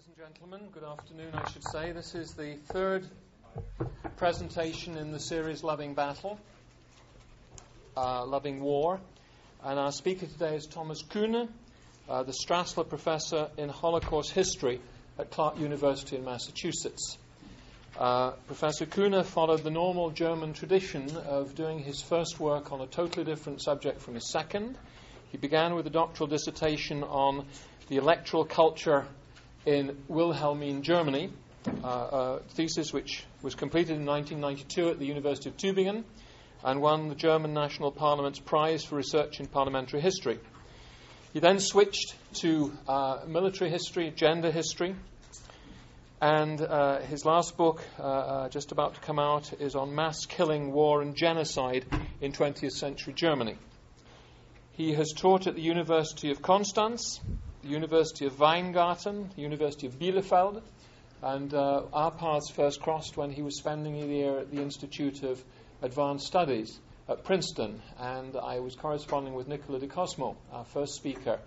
[0.00, 1.92] Ladies and gentlemen, good afternoon, I should say.
[1.92, 3.06] This is the third
[4.16, 6.40] presentation in the series Loving Battle,
[7.98, 8.98] uh, Loving War.
[9.62, 11.50] And our speaker today is Thomas Kuehne,
[12.08, 14.80] uh, the Strassler Professor in Holocaust History
[15.18, 17.18] at Clark University in Massachusetts.
[17.98, 22.86] Uh, Professor Kuehne followed the normal German tradition of doing his first work on a
[22.86, 24.78] totally different subject from his second.
[25.30, 27.44] He began with a doctoral dissertation on
[27.88, 29.06] the electoral culture
[29.66, 31.30] in Wilhelmine, Germany,
[31.84, 36.04] uh, a thesis which was completed in 1992 at the University of Tübingen
[36.64, 40.38] and won the German National Parliament's Prize for Research in Parliamentary History.
[41.32, 44.96] He then switched to uh, military history, gender history,
[46.20, 50.26] and uh, his last book, uh, uh just about to come out, is on mass
[50.26, 51.86] killing, war, and genocide
[52.20, 53.56] in 20th century Germany.
[54.72, 57.20] He has taught at the University of Constance,
[57.62, 60.62] University of Weingarten, University of Bielefeld,
[61.22, 65.22] and uh, our paths first crossed when he was spending a year at the Institute
[65.22, 65.42] of
[65.82, 71.38] Advanced Studies at Princeton, and I was corresponding with Nicola Di Cosmo, our first speaker,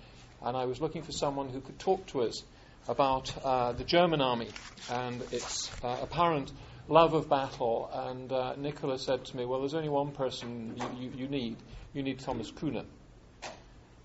[0.44, 2.44] and I was looking for someone who could talk to us
[2.88, 4.50] about uh, the German army
[4.90, 6.52] and its uh, apparent
[6.88, 7.90] love of battle.
[7.94, 11.58] And uh, Nicola said to me, Well, there's only one person you, you, you need.
[11.94, 12.86] You need Thomas Kuehne.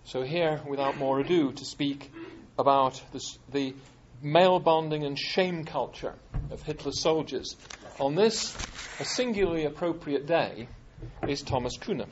[0.09, 2.11] So, here, without more ado, to speak
[2.59, 3.75] about this, the
[4.23, 6.15] male bonding and shame culture
[6.51, 7.57] of Hitler's soldiers
[8.01, 8.57] on this,
[9.01, 10.67] a singularly appropriate day,
[11.29, 12.07] is Thomas Kuehne.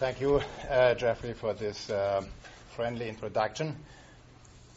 [0.00, 2.24] Thank you, uh, Jeffrey, for this uh,
[2.74, 3.76] friendly introduction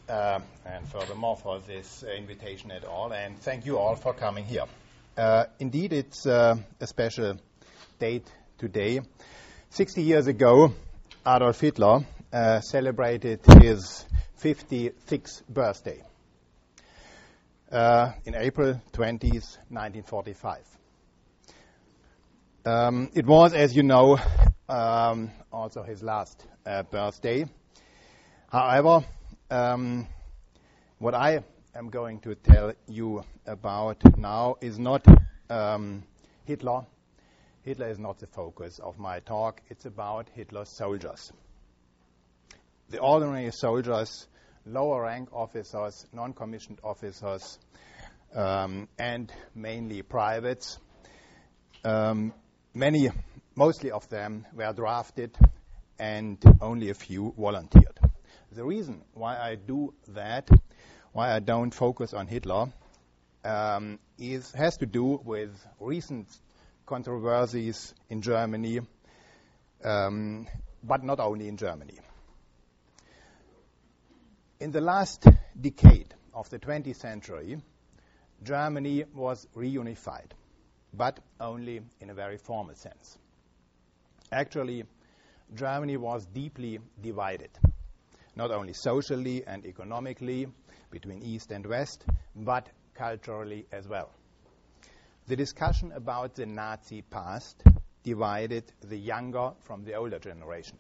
[0.10, 3.14] uh, and furthermore for this uh, invitation at all.
[3.14, 4.66] And thank you all for coming here.
[5.18, 7.38] Uh, indeed, it's uh, a special
[8.00, 9.02] date today.
[9.70, 10.74] 60 years ago,
[11.26, 12.00] Adolf Hitler
[12.32, 14.06] uh, celebrated his
[14.42, 16.02] 56th birthday
[17.72, 20.58] uh, in April 20th, 1945.
[22.66, 24.18] Um, it was, as you know,
[24.70, 26.46] um, also his last
[26.92, 27.46] birthday.
[28.50, 29.06] However,
[29.54, 30.08] um,
[30.98, 31.44] what I
[31.76, 35.06] am going to tell you about now is not
[35.48, 36.04] um,
[36.46, 36.82] Hitler.
[37.62, 39.62] Hitler is not the focus of my talk.
[39.70, 41.32] It's about Hitler's soldiers.
[42.90, 44.28] The ordinary soldiers,
[44.66, 47.60] lower rank officers, non commissioned officers,
[48.34, 50.80] um, and mainly privates.
[51.84, 52.34] Um,
[52.74, 53.12] many,
[53.56, 55.38] mostly of them were drafted,
[56.00, 58.00] and only a few volunteered.
[58.54, 60.48] The reason why I do that,
[61.12, 62.72] why I don't focus on Hitler,
[63.44, 65.50] um, is, has to do with
[65.80, 66.28] recent
[66.86, 68.82] controversies in Germany,
[69.84, 70.48] um,
[70.84, 72.00] but not only in Germany.
[74.60, 75.26] In the last
[75.60, 77.60] decade of the 20th century,
[78.44, 80.30] Germany was reunified,
[80.94, 83.18] but only in a very formal sense.
[84.32, 84.84] Actually,
[85.56, 87.50] Germany was deeply divided
[88.36, 90.48] not only socially and economically
[90.92, 92.04] between East and West,
[92.36, 94.12] but culturally as well.
[95.28, 97.64] The discussion about the Nazi past
[98.04, 100.78] divided the younger from the older generation,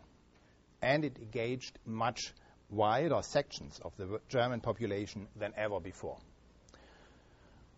[0.81, 2.34] and it engaged much
[2.69, 6.18] wider sections of the German population than ever before.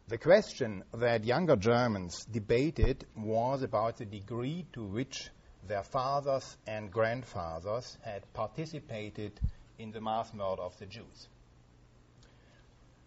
[0.08, 5.30] The question that younger Germans debated was about the degree to which
[5.68, 9.40] their fathers and grandfathers had participated
[9.80, 11.28] in the mass murder of the Jews.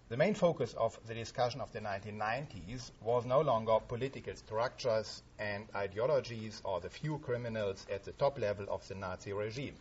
[0.08, 5.66] The main focus of the discussion of the 1990s was no longer political structures and
[5.74, 9.74] ideologies or the few criminals at the top level of the Nazi regime.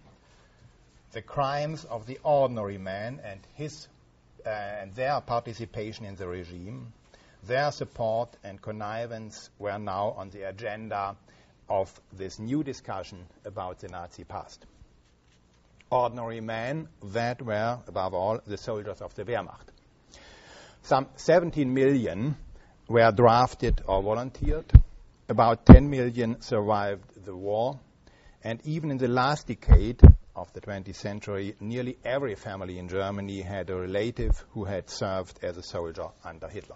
[1.14, 3.88] The crimes of the ordinary man and his
[4.46, 6.92] uh, and their participation in the regime,
[7.44, 11.16] their support and connivance were now on the agenda
[11.70, 14.66] of this new discussion about the Nazi past
[15.90, 19.70] ordinary men that were, above all, the soldiers of the Wehrmacht.
[20.84, 22.36] Some 17 million
[22.88, 24.72] were drafted or volunteered.
[25.30, 27.80] About 10 million survived the war.
[28.44, 30.02] And even in the last decade
[30.36, 35.44] of the 20th century, nearly every family in Germany had a relative who had served
[35.44, 36.76] as a soldier under Hitler.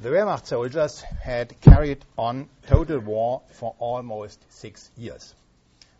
[0.00, 5.34] The Wehrmacht soldiers had carried on total war for almost six years.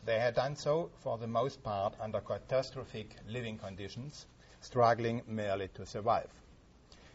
[0.04, 4.26] They had done so, for the most part, under catastrophic living conditions,
[4.60, 6.28] struggling merely to survive.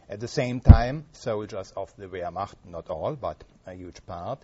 [0.08, 4.38] At the same time, soldiers of the Wehrmacht, not all, but a huge part,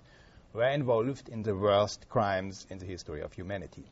[0.52, 3.91] were involved in the worst crimes in the history of humanity.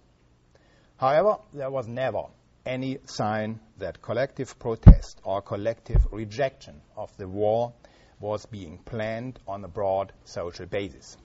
[0.99, 2.25] However, there was never
[2.67, 7.73] any sign that collective protest or collective rejection of the war
[8.21, 11.17] was being planned on a broad social basis.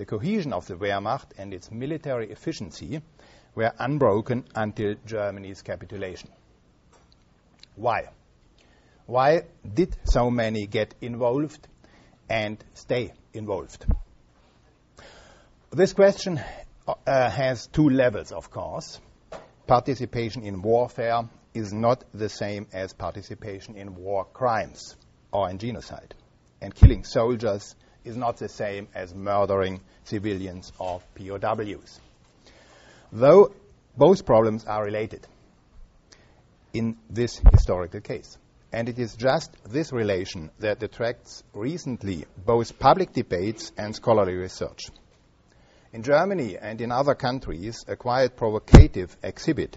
[0.00, 3.02] The cohesion of the Wehrmacht and its military efficiency
[3.54, 6.30] were unbroken until Germany's capitulation.
[7.76, 8.08] Why?
[9.04, 9.42] Why
[9.74, 11.68] did so many get involved
[12.30, 13.84] and stay involved?
[15.68, 16.40] This question
[16.88, 18.98] uh, has two levels, of course.
[19.66, 24.96] Participation in warfare is not the same as participation in war crimes
[25.30, 26.14] or in genocide.
[26.62, 32.00] And killing soldiers is not the same as murdering civilians or POWs.
[33.12, 33.52] Though
[33.96, 35.26] both problems are related
[36.72, 38.38] in this historical case.
[38.72, 44.86] And it is just this relation that attracts recently both public debates and scholarly research.
[45.92, 49.76] In Germany and in other countries, a quite provocative exhibit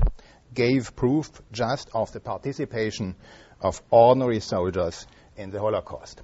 [0.54, 3.16] gave proof just of the participation
[3.60, 6.22] of ordinary soldiers in the Holocaust.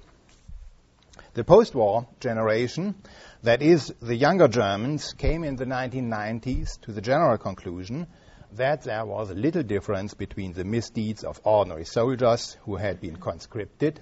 [1.32, 2.96] The post war generation,
[3.44, 8.08] that is, the younger Germans, came in the 1990s to the general conclusion
[8.54, 14.00] that there was little difference between the misdeeds of ordinary soldiers who had been conscripted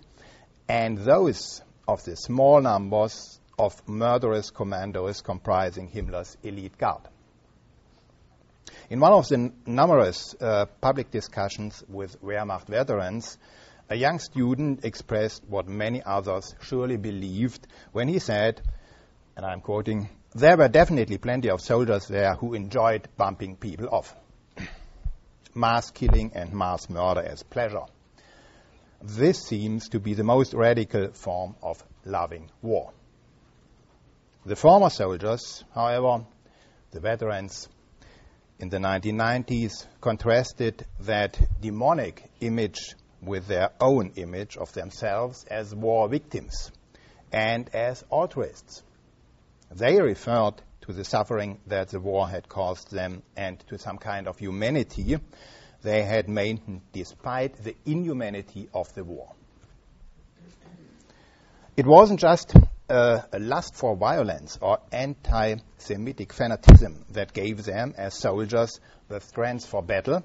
[0.71, 7.03] and those of the small numbers of murderous commandos comprising Himmler's elite guard.
[8.89, 13.37] In one of the numerous uh, public discussions with Wehrmacht veterans,
[13.91, 18.61] a young student expressed what many others surely believed when he said,
[19.37, 24.15] and I'm quoting, there were definitely plenty of soldiers there who enjoyed bumping people off
[25.55, 27.85] mass killing and mass murder as pleasure.
[29.03, 32.93] This seems to be the most radical form of loving war.
[34.45, 36.25] The former soldiers, however,
[36.91, 37.69] the veterans
[38.59, 46.09] in the 1990s, contrasted that demonic image with their own image of themselves as war
[46.09, 46.71] victims
[47.33, 48.83] and as altruists.
[49.71, 54.27] They referred to the suffering that the war had caused them and to some kind
[54.27, 55.19] of humanity
[55.83, 59.33] they had maintained despite the inhumanity of the war.
[61.77, 62.53] It wasn't just
[62.89, 69.67] a lust for violence or anti Semitic fanatism that gave them, as soldiers, the strength
[69.67, 70.25] for battle,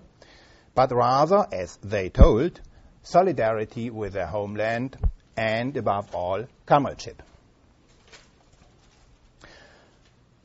[0.73, 2.59] but rather, as they told,
[3.03, 4.97] solidarity with their homeland
[5.37, 7.21] and, above all, comradeship.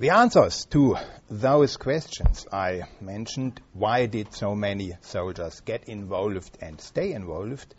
[0.00, 0.96] The answers to
[1.28, 7.74] those questions I mentioned, why did so many soldiers get involved and stay involved?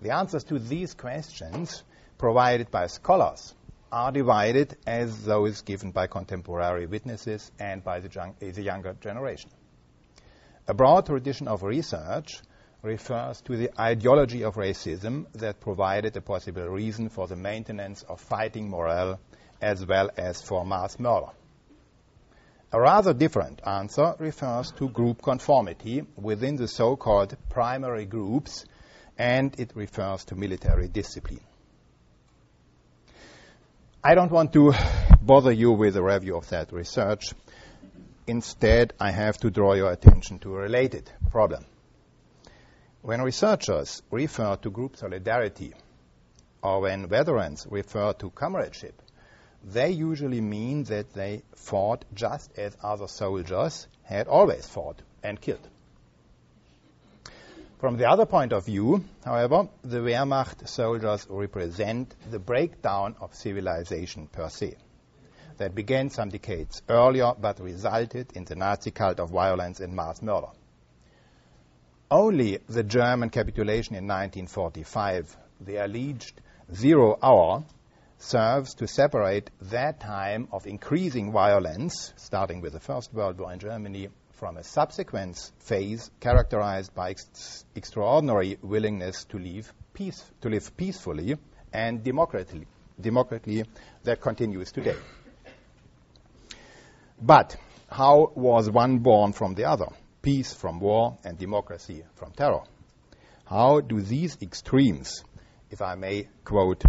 [0.00, 1.84] The answers to these questions
[2.18, 3.54] provided by scholars
[3.92, 9.50] are divided as those given by contemporary witnesses and by the, the younger generation.
[10.66, 12.40] A broad tradition of research
[12.82, 18.20] refers to the ideology of racism that provided a possible reason for the maintenance of
[18.20, 19.20] fighting morale
[19.60, 21.28] as well as for mass murder.
[22.72, 28.64] A rather different answer refers to group conformity within the so-called primary groups,
[29.18, 31.40] and it refers to military discipline.
[34.02, 34.72] I don't want to
[35.20, 37.34] bother you with a review of that research.
[38.26, 41.66] Instead, I have to draw your attention to a related problem.
[43.02, 45.72] When researchers refer to group solidarity,
[46.62, 49.00] or when veterans refer to comradeship,
[49.64, 55.66] they usually mean that they fought just as other soldiers had always fought and killed.
[57.78, 64.26] From the other point of view, however, the Wehrmacht soldiers represent the breakdown of civilization
[64.26, 64.76] per se
[65.56, 70.20] that began some decades earlier but resulted in the Nazi cult of violence and mass
[70.20, 70.48] murder.
[72.12, 76.40] Only the German capitulation in 1945, the alleged
[76.74, 77.62] zero hour,
[78.18, 83.60] serves to separate that time of increasing violence, starting with the First World War in
[83.60, 90.76] Germany, from a subsequent phase characterized by ex- extraordinary willingness to live, peace, to live
[90.76, 91.36] peacefully
[91.72, 92.66] and democratically,
[93.00, 93.64] democratically
[94.02, 94.96] that continues today.
[97.22, 97.56] But
[97.88, 99.86] how was one born from the other?
[100.22, 102.62] Peace from war and democracy from terror.
[103.46, 105.24] How do these extremes,
[105.70, 106.82] if I may quote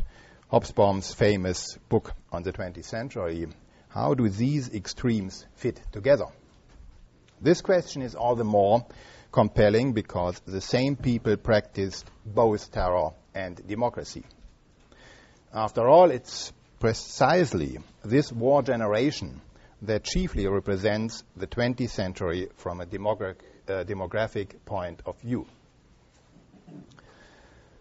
[0.51, 3.47] Hobsbawm's famous book on the 20th century,
[3.87, 6.25] how do these extremes fit together?
[7.39, 8.85] This question is all the more
[9.31, 14.23] compelling because the same people practiced both terror and democracy.
[15.53, 19.41] After all, it's precisely this war generation
[19.81, 23.35] that chiefly represents the 20th century from a demogra-
[23.67, 25.45] uh, demographic point of view.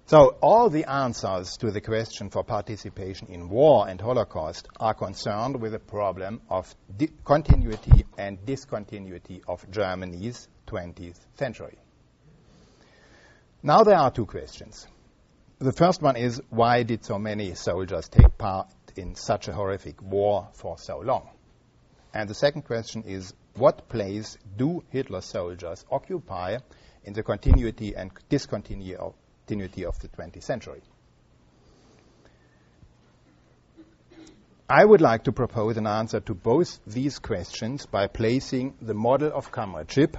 [0.07, 5.61] So all the answers to the question for participation in war and Holocaust are concerned
[5.61, 6.75] with the problem of
[7.25, 11.79] continuity and discontinuity of Germany's 20th century.
[13.63, 14.87] Now there are two questions.
[15.61, 18.67] The first one is why did so many soldiers take part
[18.97, 21.29] in such a horrific war for so long?
[22.13, 26.59] And the second question is what place do Hitler's soldiers occupy
[27.05, 29.15] in the continuity and discontinuity of,
[30.01, 30.83] the 20th century.
[34.69, 39.33] I would like to propose an answer to both these questions by placing the model
[39.35, 40.17] of comradeship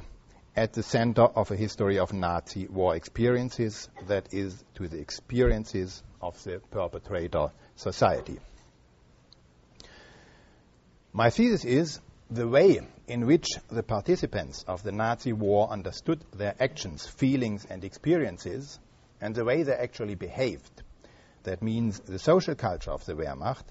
[0.56, 6.04] at the center of a history of Nazi war experiences, that is, to the experiences
[6.22, 8.40] of the perpetrator society.
[11.14, 12.00] My thesis is
[12.30, 17.84] the way in which the participants of the Nazi war understood their actions, feelings, and
[17.84, 18.80] experiences
[19.20, 20.84] and the way they actually behaved,
[21.44, 23.66] that means the social culture of the Wehrmacht,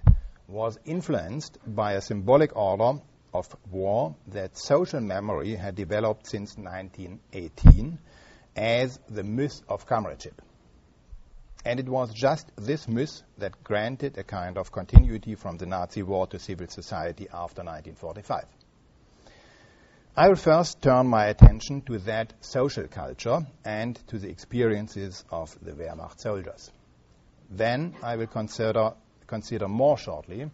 [0.49, 3.00] was influenced by a symbolic order
[3.32, 7.99] of war that social memory had developed since 1918
[8.54, 10.42] as the myth of comradeship.
[11.64, 16.02] And it was just this myth that granted a kind of continuity from the Nazi
[16.02, 18.45] war to civil society after 1945.
[20.17, 25.57] I will first turn my attention to that social culture and to the experiences of
[25.62, 26.71] the Wehrmacht soldiers.
[27.50, 28.93] Then I will consider,
[29.26, 30.50] consider more shortly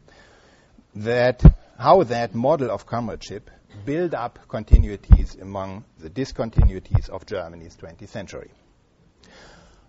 [0.96, 1.42] that
[1.78, 3.50] how that model of comradeship
[3.84, 8.50] built up continuities among the discontinuities of Germany's 20th century.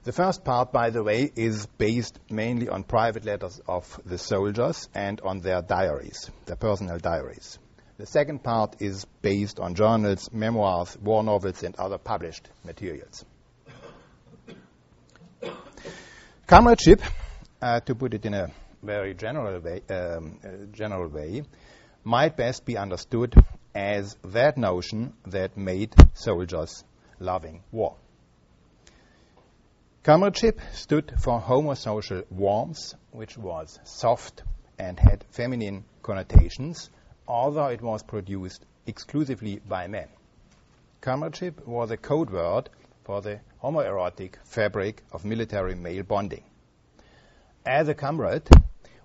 [0.08, 4.88] The first part, by the way, is based mainly on private letters of the soldiers
[4.96, 7.60] and on their diaries, their personal diaries.
[7.98, 13.26] The second part is based on journals, memoirs, war novels, and other published materials.
[16.48, 17.02] Comradeship,
[17.62, 18.48] uh, to put it in a
[18.82, 21.44] very general way, um, uh, general way,
[22.06, 23.36] might best be understood
[23.76, 26.86] as that notion that made soldiers
[27.20, 27.98] loving war.
[30.08, 34.42] Comradeship stood for homosocial warmth, which was soft
[34.80, 36.90] and had feminine connotations,
[37.28, 40.08] although it was produced exclusively by men.
[41.02, 42.70] Comradeship was a code word
[43.04, 46.46] for the homoerotic fabric of military male bonding.
[47.66, 48.48] As a comrade,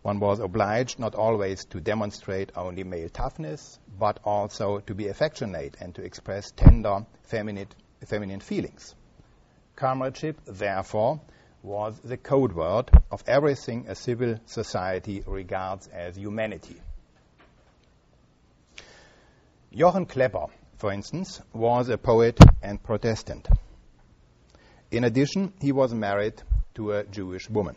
[0.03, 5.77] one was obliged not always to demonstrate only male toughness, but also to be affectionate
[5.81, 7.67] and to express tender feminine,
[8.07, 8.95] feminine feelings.
[9.77, 11.21] Comradeship, therefore,
[11.63, 16.81] was the code word of everything a civil society regards as humanity.
[19.73, 23.49] Jochen Klepper, for instance, was a poet and Protestant.
[24.91, 26.43] In addition, he was married
[26.75, 27.77] to a Jewish woman.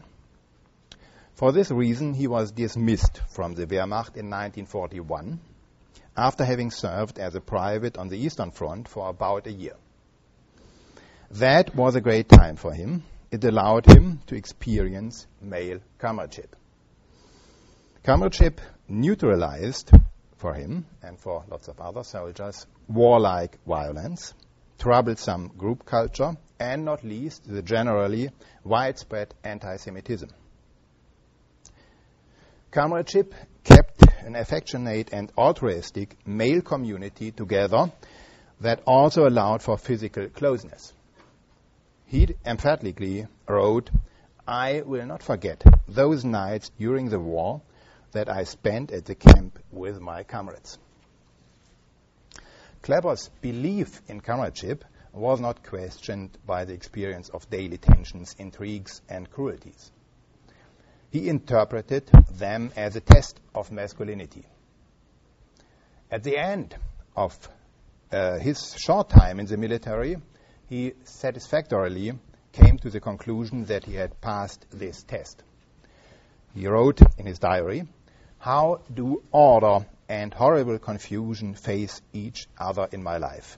[1.36, 5.40] For this reason, he was dismissed from the Wehrmacht in 1941
[6.18, 9.75] after having served as a private on the Eastern Front for about a year.
[11.39, 13.04] That was a great time for him.
[13.30, 16.56] It allowed him to experience male comradeship.
[18.04, 19.92] Comradeship neutralized
[20.38, 24.34] for him and for lots of other soldiers warlike violence,
[24.80, 28.30] troublesome group culture, and not least the generally
[28.63, 30.30] widespread anti Semitism.
[32.72, 33.34] Comradeship
[33.65, 37.92] kept an affectionate and altruistic male community together
[38.62, 40.94] that also allowed for physical closeness.
[42.07, 43.89] He emphatically wrote,
[44.47, 47.62] I will not forget those nights during the war
[48.12, 50.77] that I spent at the camp with my comrades.
[52.81, 59.29] Klepper's belief in comradeship was not questioned by the experience of daily tensions, intrigues, and
[59.29, 59.91] cruelties.
[61.09, 64.45] He interpreted them as a test of masculinity.
[66.12, 66.75] At the end
[67.15, 67.35] of
[68.12, 70.17] uh, his short time in the military,
[70.67, 72.17] he satisfactorily
[72.51, 75.43] came to the conclusion that he had passed this test.
[76.53, 77.88] He wrote in his diary,
[78.39, 83.57] how do order and horrible confusion face each other in my life?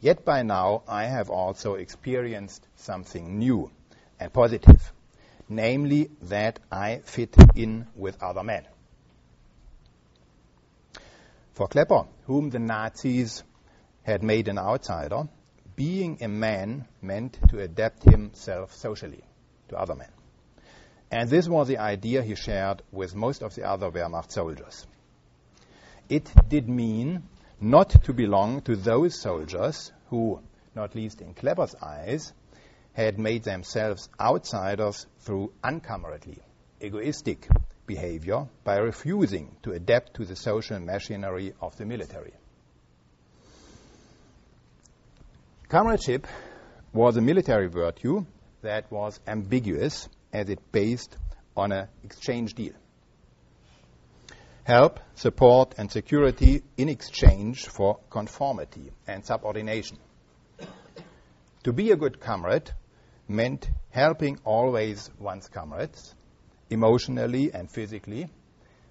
[0.00, 3.70] Yet by now I have also experienced something new
[4.18, 4.92] and positive,
[5.48, 8.66] namely that I fit in with other men.
[11.54, 13.44] For Klepper, whom the Nazis
[14.02, 15.28] had made an outsider,
[15.76, 19.24] being a man meant to adapt himself socially
[19.68, 20.10] to other men.
[21.10, 24.86] And this was the idea he shared with most of the other Wehrmacht soldiers.
[26.08, 27.24] It did mean
[27.60, 30.40] not to belong to those soldiers who,
[30.74, 32.32] not least in Klepper's eyes,
[32.92, 36.42] had made themselves outsiders through uncomradely,
[36.80, 37.48] egoistic
[37.86, 42.32] behavior by refusing to adapt to the social machinery of the military.
[45.68, 46.26] Comradeship
[46.92, 48.26] was a military virtue
[48.60, 51.16] that was ambiguous as it based
[51.56, 52.74] on an exchange deal.
[54.64, 59.98] Help, support, and security in exchange for conformity and subordination.
[61.64, 62.70] To be a good comrade
[63.26, 66.14] meant helping always one's comrades,
[66.68, 68.28] emotionally and physically,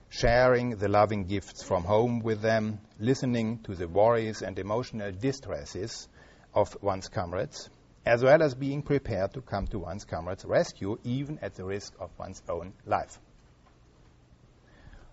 [0.09, 6.07] sharing the loving gifts from home with them, listening to the worries and emotional distresses
[6.53, 7.69] of one's comrades,
[8.05, 11.93] as well as being prepared to come to one's comrade's rescue, even at the risk
[11.99, 13.19] of one's own life.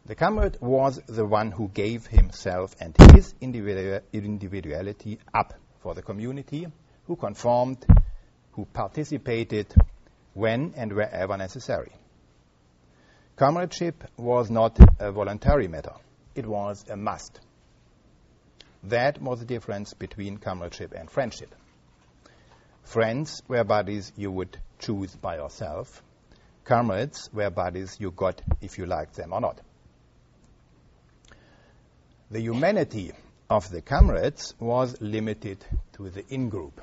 [0.07, 6.67] The comrade was the one who gave himself and his individuality up for the community,
[7.07, 7.85] who conformed,
[8.53, 9.73] who participated
[10.35, 11.93] when and wherever necessary.
[13.37, 15.95] Comradeship was not a voluntary matter,
[16.35, 17.41] it was a must.
[18.85, 21.55] That was the difference between comradeship and friendship.
[22.83, 26.03] Friends were buddies you would choose by yourself.
[26.65, 29.61] Comrades were buddies you got if you liked them or not.
[32.31, 33.13] The humanity
[33.51, 36.81] of the comrades was limited to the in group.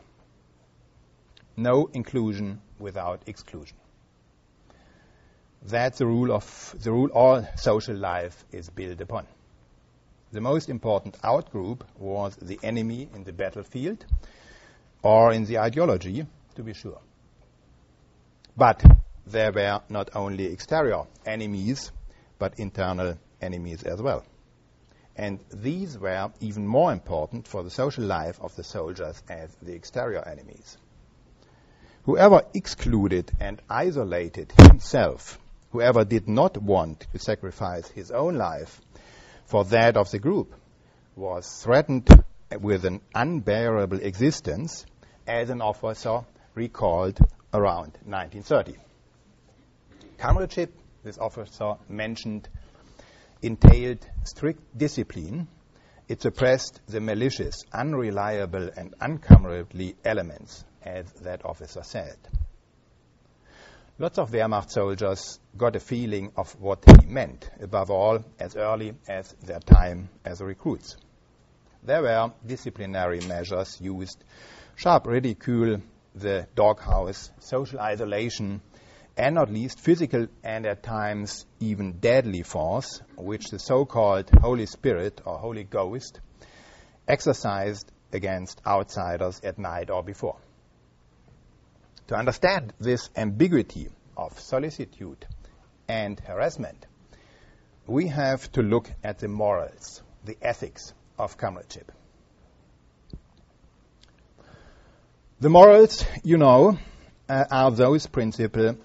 [1.55, 3.77] No inclusion without exclusion.
[5.63, 9.25] That's the rule of the rule all social life is built upon.
[10.31, 14.05] The most important outgroup was the enemy in the battlefield
[15.01, 16.99] or in the ideology, to be sure.
[18.57, 18.83] But
[19.25, 21.91] there were not only exterior enemies,
[22.39, 24.25] but internal enemies as well.
[25.15, 29.73] And these were even more important for the social life of the soldiers as the
[29.73, 30.77] exterior enemies.
[32.03, 35.39] Whoever excluded and isolated himself,
[35.71, 38.81] whoever did not want to sacrifice his own life
[39.47, 40.53] for that of the group
[41.15, 42.07] was threatened
[42.61, 44.85] with an unbearable existence,
[45.25, 46.21] as an officer
[46.53, 47.17] recalled
[47.53, 48.75] around 1930.
[50.17, 52.47] Comradeship, this officer mentioned,
[53.41, 55.47] entailed strict discipline.
[56.07, 62.17] It suppressed the malicious, unreliable, and uncomradely elements, as that officer said.
[63.99, 68.93] Lots of Wehrmacht soldiers got a feeling of what he meant, above all, as early
[69.07, 70.97] as their time as recruits.
[71.81, 74.23] There were disciplinary measures used,
[74.75, 75.81] sharp ridicule,
[76.13, 78.61] the doghouse, social isolation,
[79.17, 85.21] and not least physical and at times even deadly force, which the so-called Holy Spirit
[85.25, 86.19] or Holy Ghost
[87.07, 90.37] exercised against outsiders at night or before.
[92.07, 95.25] To understand this ambiguity of solicitude
[95.89, 96.85] and harassment,
[97.85, 101.91] we have to look at the morals, the ethics of comradeship.
[105.41, 106.77] The morals, you know,
[107.27, 108.77] uh, are those, principle,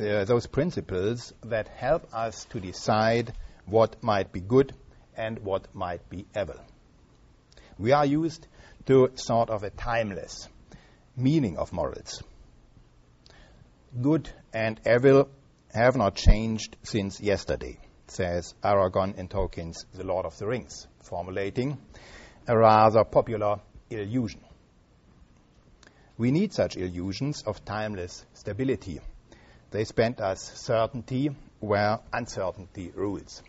[0.00, 3.32] uh, those principles that help us to decide
[3.66, 4.74] what might be good
[5.16, 6.60] and what might be evil.
[7.78, 8.48] We are used
[8.86, 10.48] to sort of a timeless
[11.16, 12.20] meaning of morals
[14.00, 15.28] good and evil
[15.72, 21.78] have not changed since yesterday, says Aragorn in Tolkien's The Lord of the Rings, formulating
[22.46, 24.40] a rather popular illusion.
[26.16, 29.00] We need such illusions of timeless stability.
[29.70, 33.42] They spend us certainty where uncertainty rules.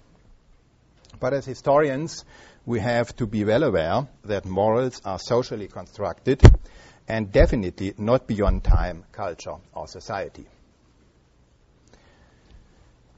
[1.19, 2.25] But as historians,
[2.65, 6.41] we have to be well aware that morals are socially constructed
[7.07, 10.45] and definitely not beyond time, culture, or society.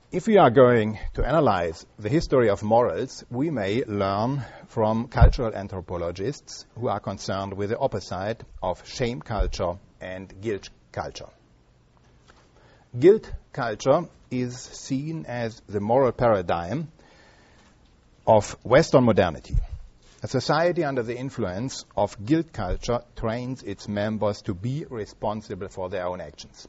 [0.09, 5.53] If we are going to analyze the history of morals, we may learn from cultural
[5.53, 11.27] anthropologists who are concerned with the opposite of shame culture and guilt culture.
[12.97, 16.89] Guilt culture is seen as the moral paradigm
[18.25, 19.55] of Western modernity.
[20.23, 25.89] A society under the influence of guilt culture trains its members to be responsible for
[25.89, 26.67] their own actions.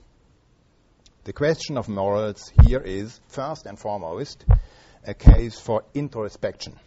[1.25, 4.45] The question of morals here is, first and foremost,
[5.07, 6.79] a case for introspection.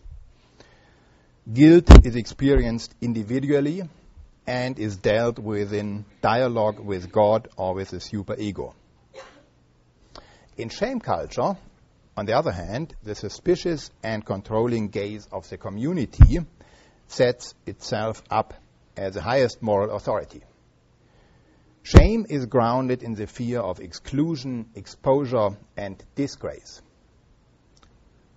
[1.52, 3.82] Guilt is experienced individually
[4.46, 8.76] and is dealt with in dialogue with God or with the superego.
[10.58, 11.58] In shame culture,
[12.18, 16.40] on the other hand, the suspicious and controlling gaze of the community
[17.08, 18.54] sets itself up
[18.98, 20.44] as the highest moral authority.
[21.84, 26.82] Shame is grounded in the fear of exclusion, exposure, and disgrace,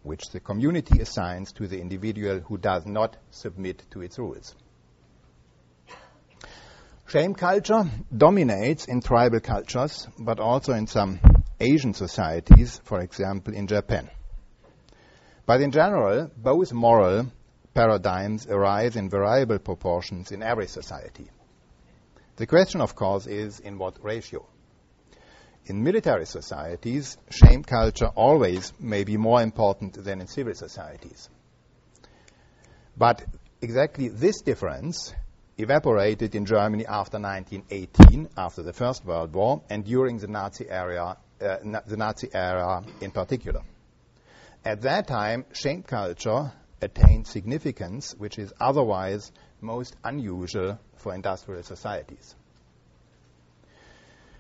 [0.02, 4.54] which the community assigns to the individual who does not submit to its rules.
[7.06, 7.84] Shame culture
[8.16, 11.20] dominates in tribal cultures, but also in some
[11.64, 14.11] Asian societies, for example, in Japan.
[15.46, 17.27] But in general, both moral
[17.72, 21.31] paradigms arise in variable proportions in every society.
[22.37, 24.46] The question, of course, is in what ratio?
[25.66, 31.31] In military societies, shame culture always may be more important than in civil societies.
[32.96, 33.24] But
[33.62, 35.14] exactly this difference
[35.57, 41.16] evaporated in Germany after 1918, after the First World War, and during the Nazi era,
[41.40, 43.61] uh, the Nazi era in particular.
[44.64, 52.35] At that time, shame culture attained significance which is otherwise most unusual for industrial societies.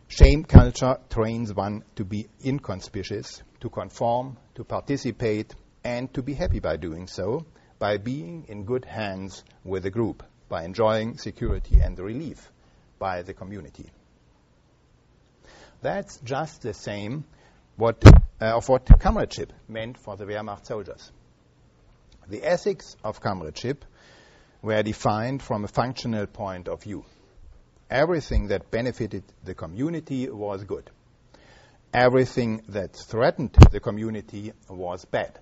[0.08, 6.60] Shame culture trains one to be inconspicuous, to conform, to participate, and to be happy
[6.60, 7.44] by doing so,
[7.78, 12.50] by being in good hands with the group, by enjoying security and relief
[12.98, 13.90] by the community.
[15.84, 17.24] That's just the same
[17.76, 18.02] what,
[18.40, 21.12] uh, of what comradeship meant for the Wehrmacht soldiers.
[22.26, 23.84] The ethics of comradeship
[24.62, 27.04] were defined from a functional point of view.
[27.90, 30.88] Everything that benefited the community was good.
[31.92, 35.38] Everything that threatened the community was bad.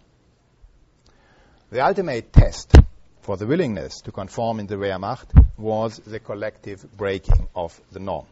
[1.71, 2.75] The ultimate test
[3.21, 8.27] for the willingness to conform in the Wehrmacht was the collective breaking of the norm.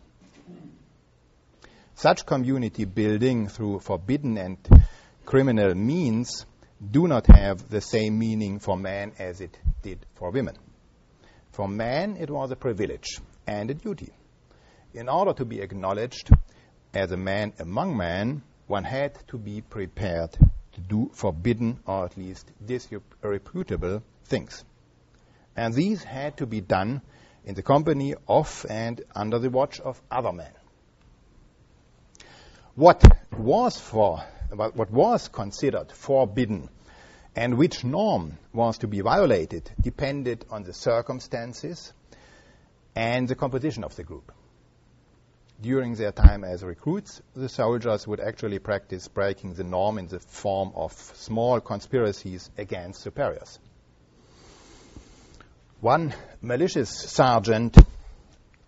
[2.01, 4.57] Such community building through forbidden and
[5.27, 6.47] criminal means
[6.91, 10.57] do not have the same meaning for men as it did for women.
[11.53, 14.15] For men, it was a privilege and a duty.
[14.95, 16.31] In order to be acknowledged
[16.95, 20.33] as a man among men, one had to be prepared
[20.73, 24.65] to do forbidden or at least disreputable things.
[25.55, 27.03] And these had to be done
[27.45, 30.53] in the company of and under the watch of other men.
[32.75, 33.05] What
[33.37, 36.69] was for what was considered forbidden
[37.37, 41.93] and which norm was to be violated depended on the circumstances
[42.97, 44.33] and the composition of the group.
[45.61, 50.19] During their time as recruits, the soldiers would actually practice breaking the norm in the
[50.19, 53.59] form of small conspiracies against superiors.
[55.81, 57.77] One malicious sergeant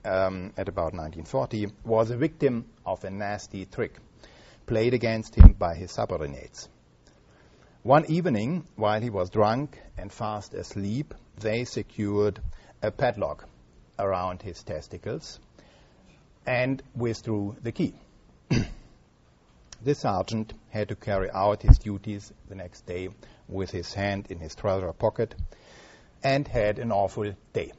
[0.05, 3.97] um, at about 1940 was a victim of a nasty trick
[4.67, 6.69] played against him by his subordinates.
[7.83, 12.41] One evening, while he was drunk and fast asleep, they secured
[12.81, 13.49] a padlock
[13.99, 15.41] around his testicles
[16.47, 17.95] and withdrew the key.
[19.83, 23.09] the sergeant had to carry out his duties the next day
[23.49, 25.35] with his hand in his trouser pocket
[26.23, 27.73] and had an awful day,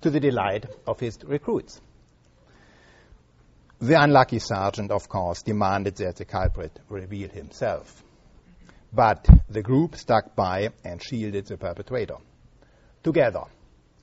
[0.00, 1.80] to the delight of his recruits.
[3.80, 8.02] The unlucky sergeant, of course, demanded that the culprit reveal himself.
[8.92, 12.16] But the group stuck by and shielded the perpetrator.
[13.02, 13.44] Together,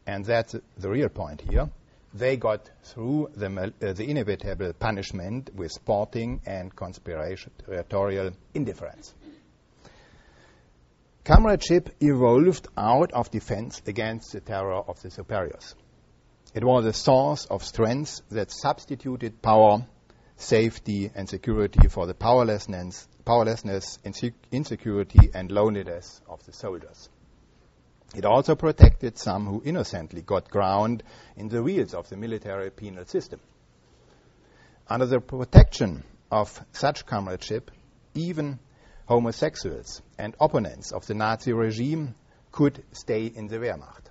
[0.07, 1.69] and that's the real point here,
[2.13, 9.13] they got through the, uh, the inevitable punishment with sporting and conspiratorial indifference.
[11.25, 15.73] Comradeship evolved out of defense against the terror of the superiors.
[16.53, 19.88] It was a source of strength that substituted power,
[20.35, 23.97] safety, and security for the powerlessness, powerlessness
[24.51, 27.09] insecurity, and loneliness of the soldiers.
[28.15, 31.01] It also protected some who innocently got ground
[31.35, 33.39] in the wheels of the military penal system.
[34.88, 37.71] Under the protection of such comradeship,
[38.13, 38.59] even
[39.05, 42.15] homosexuals and opponents of the Nazi regime
[42.51, 44.09] could stay in the Wehrmacht.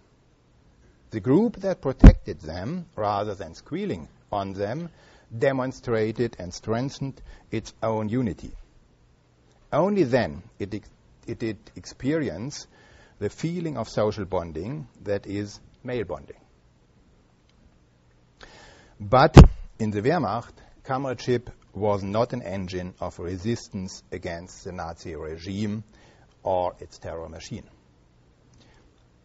[1.11, 4.91] The group that protected them, rather than squealing on them,
[5.37, 8.53] demonstrated and strengthened its own unity.
[9.73, 10.75] Only then it,
[11.27, 12.67] it did experience
[13.19, 16.41] the feeling of social bonding that is male bonding.
[19.01, 19.37] But
[19.79, 20.53] in the Wehrmacht,
[20.85, 25.85] comradeship was not an engine of resistance against the Nazi regime
[26.43, 27.69] or its terror machine.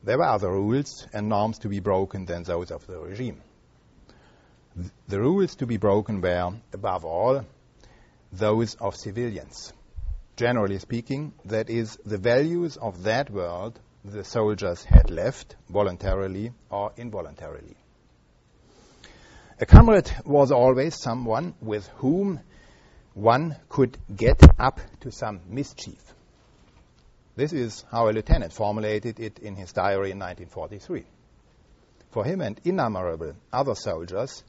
[0.03, 3.41] there were other rules and norms to be broken than those of the regime.
[5.07, 7.45] The rules to be broken were, above all,
[8.31, 9.73] those of civilians.
[10.37, 16.93] Generally speaking, that is, the values of that world the soldiers had left, voluntarily or
[16.95, 17.75] involuntarily.
[19.61, 22.39] A comrade was always someone with whom
[23.13, 26.13] one could get up to some mischief.
[27.35, 31.03] This is how a lieutenant formulated it in his diary in 1943.
[32.11, 34.45] For him and innumerable other soldiers,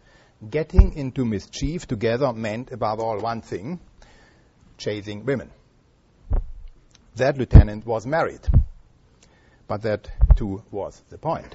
[0.48, 3.80] getting into mischief together meant above all one thing
[4.78, 5.50] chasing women.
[7.16, 8.46] That lieutenant was married,
[9.66, 11.52] but that too was the point.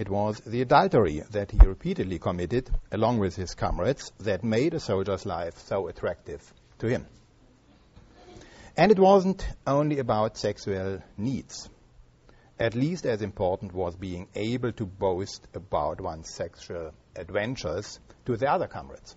[0.00, 4.80] It was the adultery that he repeatedly committed, along with his comrades, that made a
[4.80, 6.40] soldier's life so attractive
[6.78, 7.04] to him.
[8.78, 11.68] And it wasn't only about sexual needs.
[12.58, 18.50] At least as important was being able to boast about one's sexual adventures to the
[18.50, 19.14] other comrades.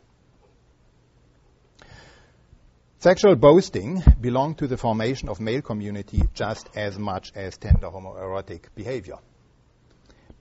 [2.99, 8.63] Sexual boasting belonged to the formation of male community just as much as tender homoerotic
[8.75, 9.19] behavior.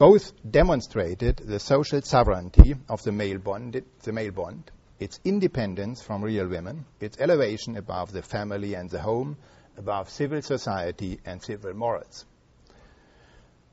[0.03, 6.25] Both demonstrated the social sovereignty of the male, bond, the male bond, its independence from
[6.25, 9.37] real women, its elevation above the family and the home,
[9.77, 12.25] above civil society and civil morals.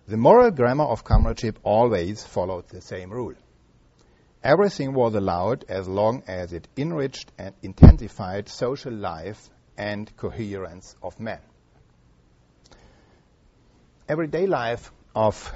[0.07, 3.33] The moral grammar of comradeship always followed the same rule.
[4.43, 11.19] Everything was allowed as long as it enriched and intensified social life and coherence of
[11.19, 11.39] men.
[14.07, 15.51] Everyday life of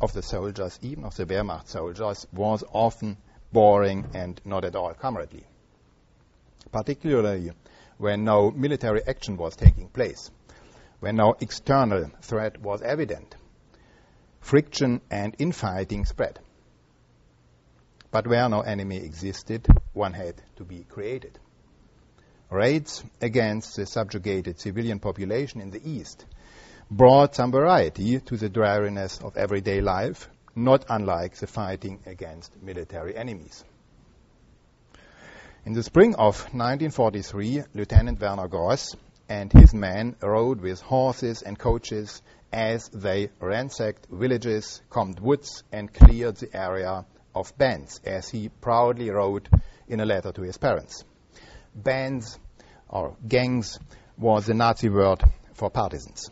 [0.00, 3.16] of the soldiers, even of the Wehrmacht soldiers, was often
[3.52, 5.44] boring and not at all comradely.
[6.72, 7.52] Particularly
[7.98, 10.30] when no military action was taking place,
[11.00, 13.34] when no external threat was evident,
[14.40, 16.38] friction and infighting spread.
[18.10, 21.38] But where no enemy existed, one had to be created.
[22.50, 26.24] Raids against the subjugated civilian population in the east
[26.90, 33.16] brought some variety to the dreariness of everyday life, not unlike the fighting against military
[33.16, 33.64] enemies.
[35.64, 38.94] In the spring of 1943, Lieutenant Werner Gross
[39.28, 42.22] and his men rode with horses and coaches
[42.52, 49.10] as they ransacked villages, combed woods, and cleared the area of bands, as he proudly
[49.10, 49.48] wrote
[49.88, 51.04] in a letter to his parents.
[51.74, 52.38] Bands,
[52.88, 53.80] or gangs,
[54.16, 55.22] was the Nazi word
[55.54, 56.30] for partisans.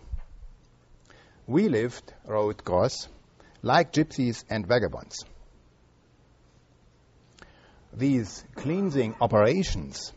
[1.46, 3.08] We lived, wrote Gross,
[3.62, 5.24] like gypsies and vagabonds.
[7.92, 10.12] These cleansing operations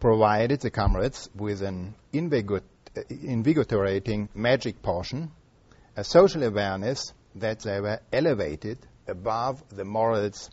[0.00, 1.94] provided the comrades with an
[2.94, 5.30] invigorating magic portion,
[5.96, 10.48] a social awareness that they were elevated above the morals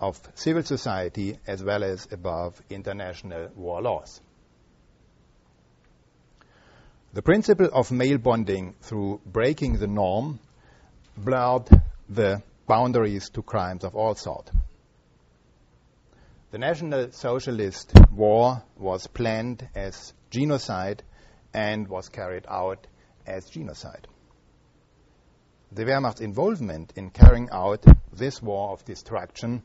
[0.00, 4.20] of civil society as well as above international war laws.
[7.12, 10.38] The principle of male bonding through breaking the norm
[11.16, 11.68] blurred
[12.08, 14.52] the boundaries to crimes of all sorts.
[16.52, 21.02] The National Socialist War was planned as genocide
[21.52, 22.86] and was carried out
[23.26, 24.06] as genocide.
[25.72, 29.64] The Wehrmacht's involvement in carrying out this war of destruction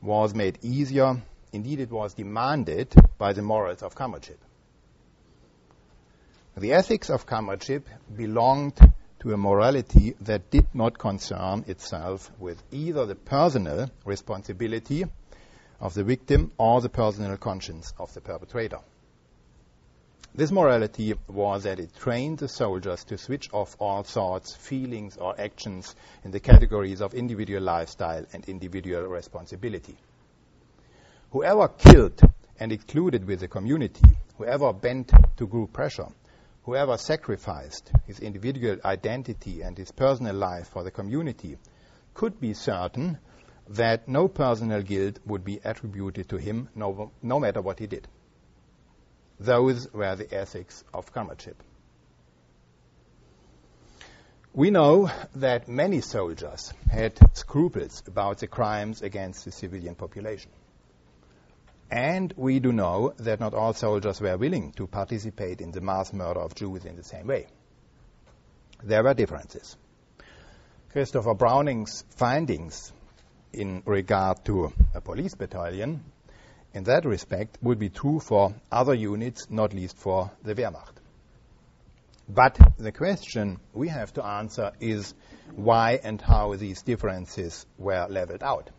[0.00, 1.20] was made easier,
[1.52, 4.38] indeed, it was demanded by the morals of comradeship.
[6.58, 8.80] The ethics of comradeship belonged
[9.20, 15.04] to a morality that did not concern itself with either the personal responsibility
[15.78, 18.80] of the victim or the personal conscience of the perpetrator.
[20.34, 25.40] This morality was that it trained the soldiers to switch off all thoughts, feelings, or
[25.40, 25.94] actions
[26.24, 29.96] in the categories of individual lifestyle and individual responsibility.
[31.30, 32.20] Whoever killed
[32.58, 34.02] and excluded with the community,
[34.38, 36.08] whoever bent to group pressure,
[36.68, 41.56] Whoever sacrificed his individual identity and his personal life for the community
[42.12, 43.16] could be certain
[43.68, 48.06] that no personal guilt would be attributed to him no, no matter what he did.
[49.40, 51.62] Those were the ethics of comradeship.
[54.52, 60.50] We know that many soldiers had scruples about the crimes against the civilian population.
[61.90, 66.12] And we do know that not all soldiers were willing to participate in the mass
[66.12, 67.46] murder of Jews in the same way.
[68.82, 69.76] There were differences.
[70.92, 72.92] Christopher Browning's findings
[73.52, 76.04] in regard to a police battalion
[76.74, 80.94] in that respect would be true for other units, not least for the Wehrmacht.
[82.28, 85.14] But the question we have to answer is
[85.56, 88.70] why and how these differences were leveled out.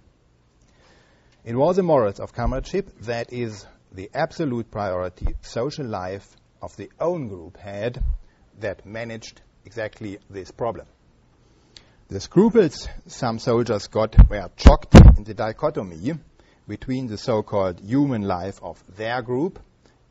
[1.50, 6.92] It was the morals of comradeship that is the absolute priority social life of the
[7.00, 8.04] own group had
[8.60, 10.86] that managed exactly this problem.
[12.10, 16.20] The scruples some soldiers got were chocked in the dichotomy
[16.68, 19.58] between the so-called human life of their group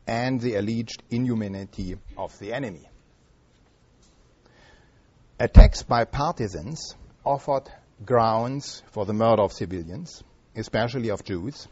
[0.05, 2.85] and the alleged inhumanity of the enemy.
[5.39, 7.71] Attacks by partisans offered
[8.03, 10.21] grounds for the murder of civilians,
[10.55, 11.67] especially of Jews,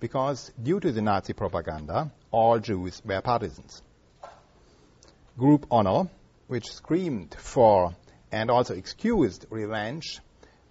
[0.00, 3.82] because due to the Nazi propaganda, all Jews were partisans.
[5.38, 6.08] Group honor,
[6.48, 7.94] which screamed for
[8.30, 10.20] and also excused revenge,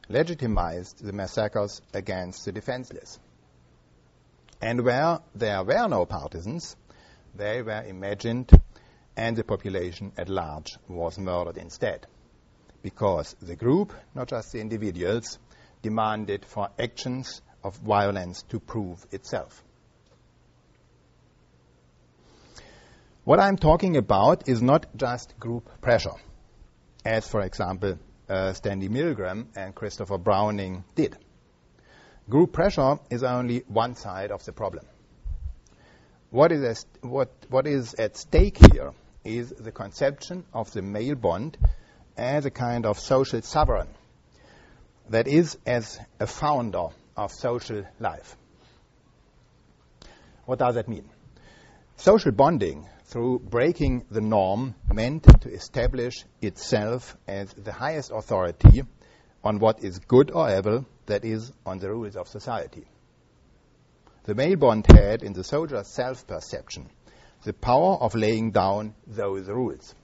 [0.09, 3.19] legitimized the massacres against the defenseless.
[4.61, 6.75] And where there were no partisans,
[7.33, 8.51] they were imagined
[9.15, 12.07] and the population at large was murdered instead
[12.81, 15.37] because the group, not just the individuals,
[15.81, 19.63] demanded for actions of violence to prove itself.
[23.23, 26.15] What I'm talking about is not just group pressure,
[27.05, 31.15] as, for example, uh, Stanley Milgram and Christopher Browning did.
[32.29, 34.85] Group pressure is only one side of the problem.
[36.31, 41.57] What is, what, what is at stake here is the conception of the male bond
[42.17, 43.89] as a kind of social sovereign
[45.09, 46.87] that is as a founder
[47.17, 48.35] of social life.
[50.45, 51.09] What does that mean?
[51.95, 58.83] Social bonding through breaking the norm meant to establish itself as the highest authority
[59.43, 62.85] on what is good or evil, that is, on the rules of society.
[64.23, 66.89] The male bond had in the soldier's self perception
[67.43, 69.95] the power of laying down those rules.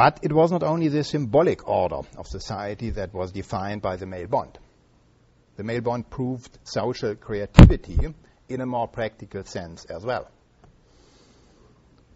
[0.00, 4.06] But it was not only the symbolic order of society that was defined by the
[4.06, 4.58] male bond.
[5.58, 7.98] The male bond proved social creativity
[8.48, 10.26] in a more practical sense as well.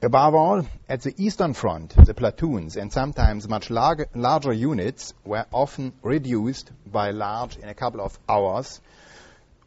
[0.01, 5.45] Above all, at the Eastern Front, the platoons and sometimes much larger, larger units were
[5.53, 8.81] often reduced by large in a couple of hours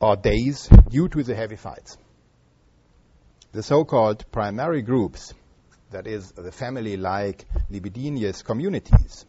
[0.02, 2.00] or days due to the heavy fights.
[3.52, 5.36] The so-called primary groups
[5.92, 9.26] that is, the family-like libidinous communities,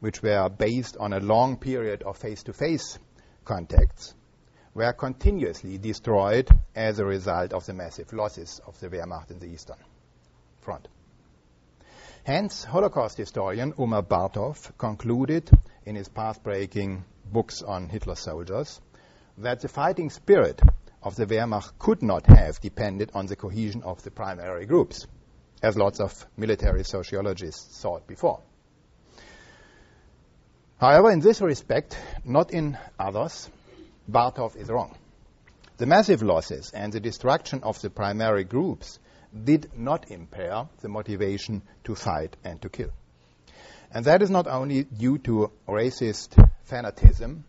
[0.00, 2.98] which were based on a long period of face-to-face
[3.44, 4.14] contacts,
[4.74, 9.46] were continuously destroyed as a result of the massive losses of the Wehrmacht in the
[9.46, 9.76] Eastern
[10.60, 10.88] Front.
[12.24, 15.50] Hence, Holocaust historian Omer Bartov concluded
[15.86, 18.80] in his path-breaking books on Hitler soldiers
[19.38, 20.60] that the fighting spirit
[21.02, 25.06] of the Wehrmacht could not have depended on the cohesion of the primary groups
[25.62, 28.40] as lots of military sociologists thought before.
[30.78, 33.50] However, in this respect, not in others,
[34.10, 34.96] Bartov is wrong.
[35.76, 38.98] The massive losses and the destruction of the primary groups
[39.44, 42.90] did not impair the motivation to fight and to kill.
[43.92, 46.36] And that is not only due to racist
[46.70, 47.42] fanatism,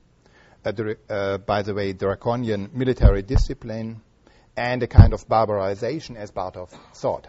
[0.65, 0.71] uh,
[1.09, 4.01] uh, by the way, draconian military discipline,
[4.57, 7.27] and a kind of barbarization, as Bartov thought.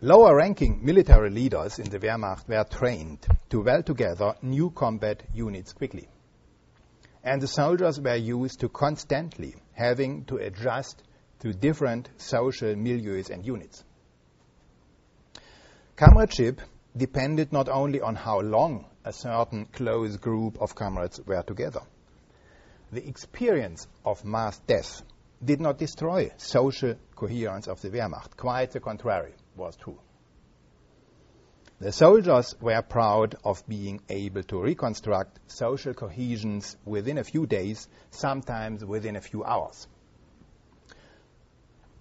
[0.00, 5.72] Lower ranking military leaders in the Wehrmacht were trained to weld together new combat units
[5.72, 6.06] quickly.
[7.24, 11.02] And the soldiers were used to constantly having to adjust
[11.40, 13.82] to different social milieus and units.
[15.96, 16.60] Comradeship
[16.96, 21.80] depended not only on how long a certain close group of comrades were together.
[22.92, 25.02] The experience of mass death
[25.44, 29.98] did not destroy social coherence of the Wehrmacht, quite the contrary was true.
[31.80, 37.88] The soldiers were proud of being able to reconstruct social cohesions within a few days,
[38.10, 39.86] sometimes within a few hours.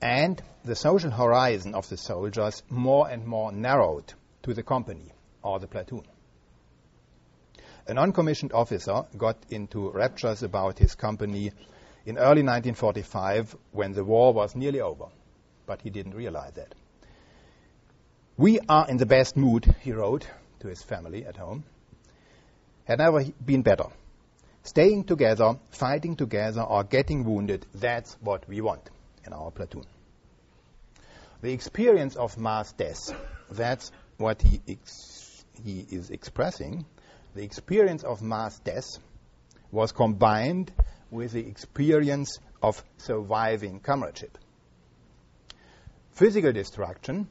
[0.01, 5.11] And the social horizon of the soldiers more and more narrowed to the company
[5.43, 6.03] or the platoon.
[7.85, 11.51] A non-commissioned officer got into raptures about his company
[12.05, 15.05] in early 1945 when the war was nearly over,
[15.65, 16.73] but he didn't realize that.
[18.39, 20.27] We are in the best mood, he wrote
[20.59, 21.63] to his family at home.
[22.85, 23.85] Had never been better.
[24.61, 28.91] Staying together, fighting together, or getting wounded, that's what we want
[29.25, 29.85] in our platoon.
[31.41, 33.11] The experience of mass death,
[33.49, 36.85] that's what he, ex- he is expressing.
[37.33, 38.99] The experience of mass death
[39.71, 40.71] was combined
[41.09, 44.37] with the experience of surviving comradeship.
[46.11, 47.27] physical destruction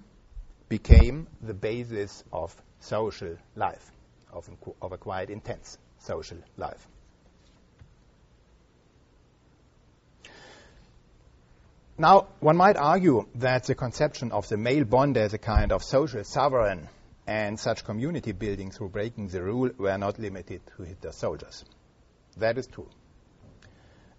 [0.68, 3.90] became the basis of social life,
[4.32, 4.48] of,
[4.82, 6.86] of a quite intense social life.
[11.98, 15.82] Now, one might argue that the conception of the male bond as a kind of
[15.82, 16.88] social sovereign
[17.26, 21.64] and such community building through breaking the rule were not limited to Hitler's soldiers.
[22.36, 22.88] That is true.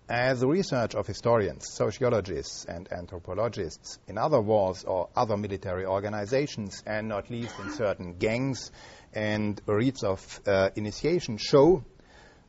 [0.09, 6.81] As the research of historians, sociologists, and anthropologists in other wars or other military organizations,
[6.85, 8.71] and not least in certain gangs
[9.13, 11.83] and rites of uh, initiation, show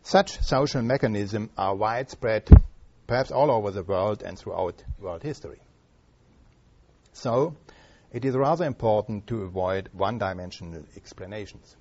[0.03, 2.49] such social mechanisms are widespread
[3.09, 5.59] perhaps all over the world and throughout world history.
[7.13, 7.57] So,
[8.13, 11.75] it is rather important to avoid one-dimensional explanations.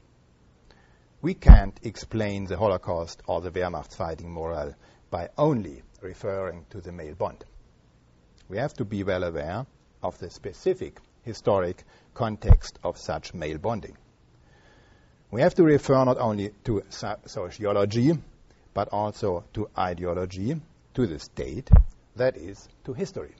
[1.21, 4.73] We can't explain the Holocaust or the Wehrmacht's fighting morale
[5.09, 7.43] by only referring to the male bond.
[8.49, 9.65] We have to be well aware
[10.03, 11.83] of the specific historic
[12.13, 13.97] context of such male bonding.
[15.29, 18.13] We have to refer not only to sociology,
[18.73, 20.55] but also to ideology,
[20.93, 21.69] to the state,
[22.15, 23.35] that is, to history.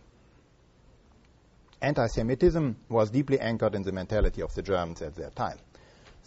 [1.82, 5.57] Anti Semitism was deeply anchored in the mentality of the Germans at that time.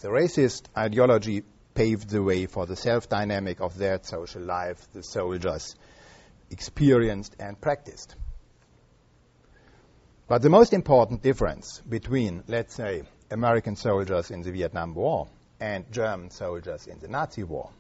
[0.01, 1.43] The racist ideology
[1.74, 5.76] paved the way for the self dynamic of their social life the soldiers
[6.50, 8.16] experienced and practiced.
[10.28, 15.90] But the most important difference between, let's say, American soldiers in the Vietnam War and
[15.92, 17.70] German soldiers in the Nazi war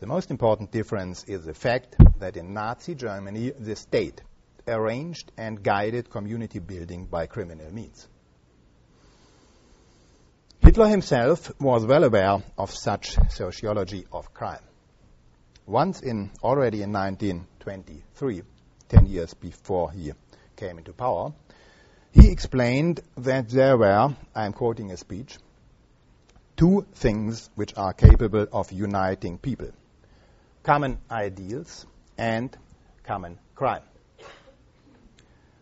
[0.00, 4.22] the most important difference is the fact that in Nazi Germany, the state
[4.68, 8.06] arranged and guided community building by criminal means.
[10.68, 14.60] Hitler himself was well aware of such sociology of crime.
[15.64, 18.42] Once in, already in 1923,
[18.90, 20.12] 10 years before he
[20.56, 21.32] came into power,
[22.12, 25.38] he explained that there were, I am quoting a speech,
[26.54, 29.70] two things which are capable of uniting people
[30.64, 31.86] common ideals
[32.18, 32.54] and
[33.04, 33.84] common crime.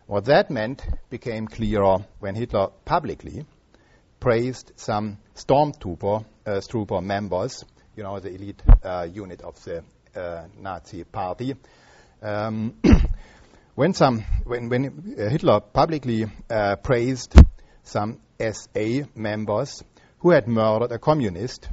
[0.05, 3.45] What that meant became clearer when Hitler publicly
[4.19, 7.63] praised some stormtrooper uh, trooper members,
[7.95, 9.83] you know, the elite uh, unit of the
[10.15, 11.55] uh, Nazi party.
[12.21, 12.75] Um,
[13.75, 17.35] when, some, when, when Hitler publicly uh, praised
[17.83, 19.83] some SA members
[20.19, 21.69] who had murdered a communist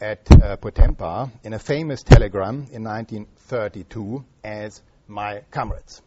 [0.00, 6.02] at uh, Potempa in a famous telegram in 1932 as my comrades.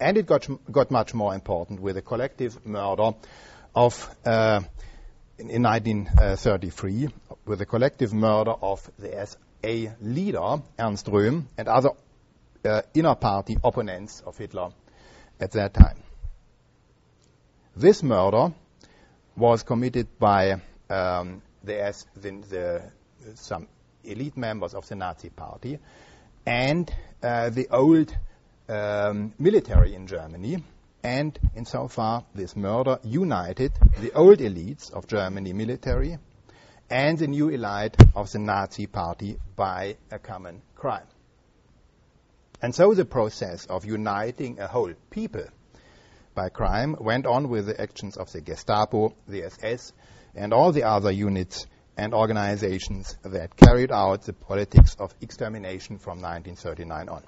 [0.00, 3.12] And it got, got much more important with the collective murder
[3.78, 4.60] of, uh,
[5.38, 7.08] in, in, 1933,
[7.46, 11.90] with the collective murder of the SA leader, Ernst Röhm, and other
[12.64, 14.70] uh, inner party opponents of Hitler
[15.38, 16.02] at that time.
[17.76, 18.52] This murder
[19.36, 20.60] was committed by
[20.90, 22.82] um, there's the, the,
[23.36, 23.68] some
[24.02, 25.78] elite members of the Nazi Party
[26.44, 28.16] and uh, the old
[28.68, 30.64] um, military in Germany.
[31.02, 36.18] And insofar, this murder united the old elites of Germany military
[36.90, 41.06] and the new elite of the Nazi Party by a common crime.
[42.60, 45.44] And so the process of uniting a whole people
[46.34, 49.92] by crime went on with the actions of the Gestapo, the SS,
[50.34, 56.20] and all the other units and organizations that carried out the politics of extermination from
[56.20, 57.22] 1939 on.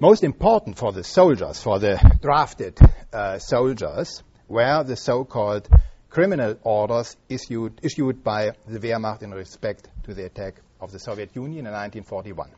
[0.00, 2.78] Most important for the soldiers, for the drafted
[3.12, 5.68] uh, soldiers, were the so-called
[6.08, 11.34] criminal orders issued, issued by the Wehrmacht in respect to the attack of the Soviet
[11.34, 12.48] Union in 1941,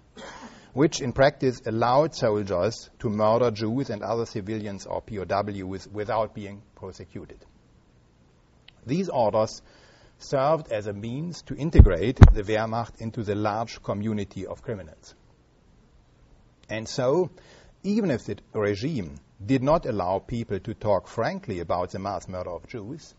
[0.74, 6.60] which in practice allowed soldiers to murder Jews and other civilians or POWs without being
[6.74, 7.38] prosecuted.
[8.84, 9.62] These orders
[10.18, 15.14] served as a means to integrate the Wehrmacht into the large community of criminals.
[16.70, 17.30] And so,
[17.82, 22.50] even if the regime did not allow people to talk frankly about the mass murder
[22.50, 23.14] of Jews,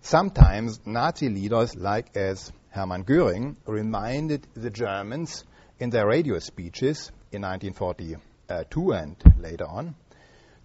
[0.00, 5.44] sometimes Nazi leaders like as Hermann Göring reminded the Germans
[5.78, 9.94] in their radio speeches in 1942 and later on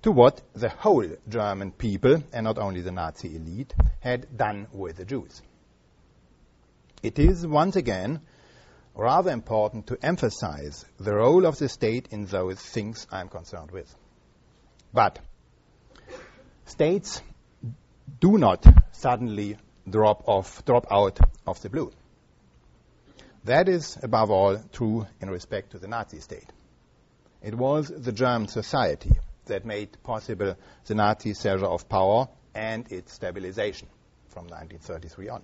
[0.04, 4.98] to what the whole German people, and not only the Nazi elite, had done with
[4.98, 5.42] the Jews.
[7.04, 8.22] It is, once again,
[8.96, 13.94] rather important to emphasize the role of the state in those things I'm concerned with.
[14.94, 15.20] But
[16.66, 17.22] states
[18.20, 19.58] do not suddenly
[19.90, 21.92] drop off, drop out of the blue.
[23.46, 26.52] That is, above all, true in respect to the Nazi state.
[27.42, 29.12] It was the German society
[29.46, 33.88] that made possible the Nazi seizure of power and its stabilization
[34.30, 35.44] from 1933 on.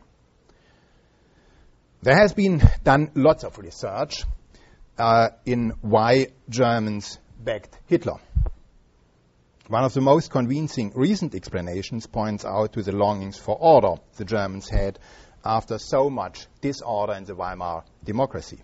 [2.03, 4.23] There has been done lots of research
[4.99, 8.17] uh, in why Germans backed Hitler.
[9.67, 14.25] One of the most convincing recent explanations points out to the longings for order the
[14.25, 14.99] Germans had
[15.43, 18.59] after so much disorder in the Weimar democracy.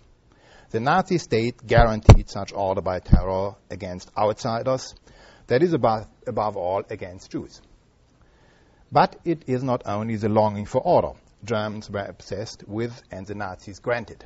[0.70, 4.94] The Nazi state guaranteed such order by terror against outsiders,
[5.48, 7.60] that is, above, above all, against Jews.
[8.92, 13.34] But it is not only the longing for order Germans were obsessed with and the
[13.34, 14.24] Nazis granted.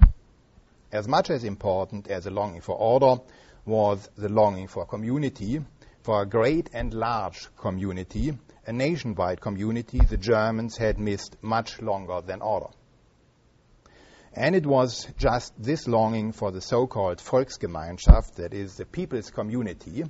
[0.93, 3.21] As much as important as the longing for order
[3.67, 5.61] was the longing for community,
[6.03, 8.33] for a great and large community,
[8.67, 12.69] a nationwide community the Germans had missed much longer than order.
[14.33, 20.05] And it was just this longing for the so-called Volksgemeinschaft, that is the people's community,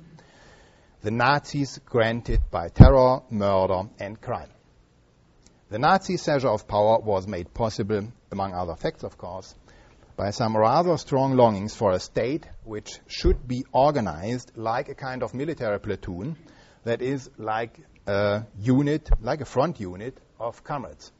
[1.01, 4.49] the Nazis granted by terror, murder, and crime.
[5.69, 9.53] The Nazi seizure of power was made possible, among other facts, of course,
[10.17, 15.21] by some rather strong longings for a state which should be organized like a kind
[15.21, 16.37] of military platoon,
[16.85, 21.11] that is, like a unit, like a front unit of comrades.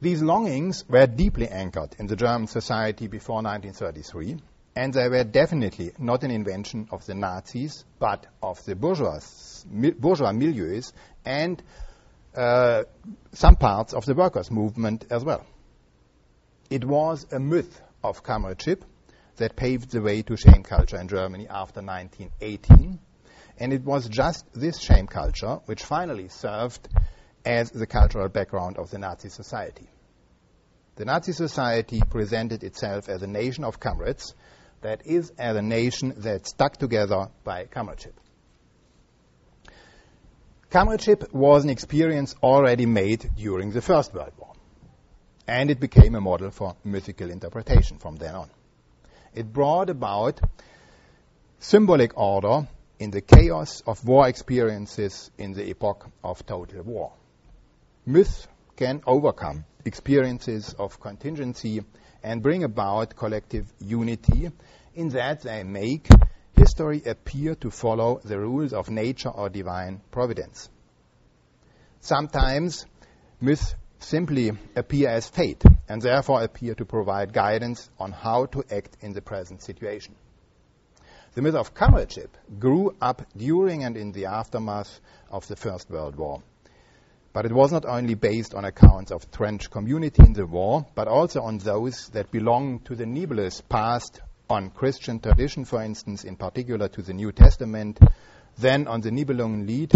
[0.00, 4.36] These longings were deeply anchored in the German society before 1933,
[4.76, 9.18] and they were definitely not an invention of the Nazis, but of the bourgeois,
[9.98, 10.92] bourgeois milieus
[11.24, 11.60] and
[12.36, 12.84] uh,
[13.32, 15.44] some parts of the workers' movement as well.
[16.70, 18.84] It was a myth of comradeship
[19.36, 22.98] that paved the way to shame culture in Germany after 1918,
[23.58, 26.88] and it was just this shame culture which finally served
[27.44, 29.88] as the cultural background of the Nazi society.
[30.96, 34.34] The Nazi society presented itself as a nation of comrades,
[34.80, 38.18] that is, as a nation that stuck together by comradeship.
[40.76, 44.52] Comradeship was an experience already made during the First World War,
[45.48, 48.50] and it became a model for mythical interpretation from then on.
[49.34, 50.38] It brought about
[51.60, 52.68] symbolic order
[52.98, 57.12] in the chaos of war experiences in the epoch of total war
[58.04, 58.46] myth
[58.76, 61.82] can overcome experiences of contingency
[62.22, 64.50] and bring about collective unity
[64.94, 66.06] in that they make
[66.56, 70.68] history appear to follow the rules of nature or divine providence.
[72.00, 72.86] Sometimes
[73.40, 78.96] myths simply appear as fate and therefore appear to provide guidance on how to act
[79.00, 80.14] in the present situation.
[81.34, 85.00] The myth of comradeship grew up during and in the aftermath
[85.30, 86.42] of the First World War.
[87.32, 91.08] But it was not only based on accounts of trench community in the war, but
[91.08, 96.36] also on those that belong to the nebulous past, on Christian tradition, for instance, in
[96.36, 97.98] particular to the New Testament,
[98.58, 99.92] then on the Nibelungenlied,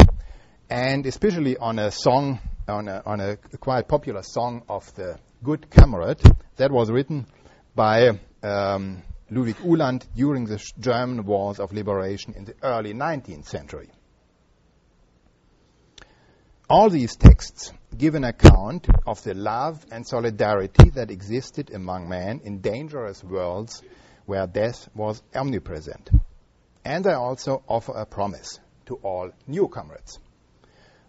[0.69, 5.71] and especially on a song, on a, on a quite popular song of the Good
[5.71, 6.21] Comrade
[6.57, 7.27] that was written
[7.75, 13.89] by um, Ludwig Uhland during the German wars of liberation in the early 19th century.
[16.69, 22.41] All these texts give an account of the love and solidarity that existed among men
[22.45, 23.83] in dangerous worlds
[24.31, 26.09] where death was omnipresent.
[26.85, 30.21] And I also offer a promise to all newcomers.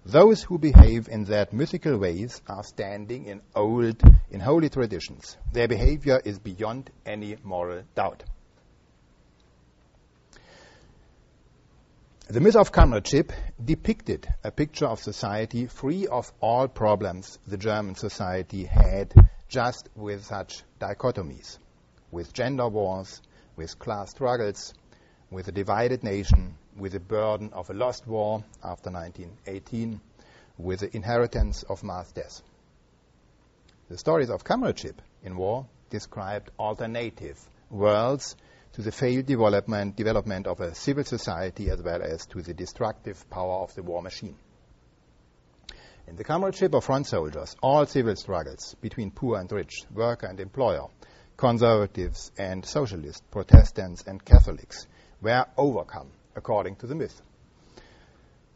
[0.03, 4.01] Those who behave in that mythical ways are standing in old,
[4.31, 5.37] in holy traditions.
[5.53, 8.23] Their behavior is beyond any moral doubt.
[12.27, 13.31] The myth of comradeship
[13.63, 19.13] depicted a picture of society free of all problems the German society had
[19.47, 21.59] just with such dichotomies,
[22.11, 23.21] with gender wars,
[23.55, 24.73] with class struggles,
[25.29, 29.99] with a divided nation, with the burden of a lost war after 1918,
[30.57, 32.41] with the inheritance of mass death.
[33.89, 37.37] The stories of comradeship in war described alternative
[37.69, 38.35] worlds
[38.73, 43.29] to the failed development, development of a civil society as well as to the destructive
[43.29, 44.35] power of the war machine.
[46.07, 50.39] In the comradeship of front soldiers, all civil struggles between poor and rich, worker and
[50.39, 50.87] employer,
[51.41, 54.85] conservatives and socialists, Protestants and Catholics
[55.23, 57.19] were overcome according to the myth.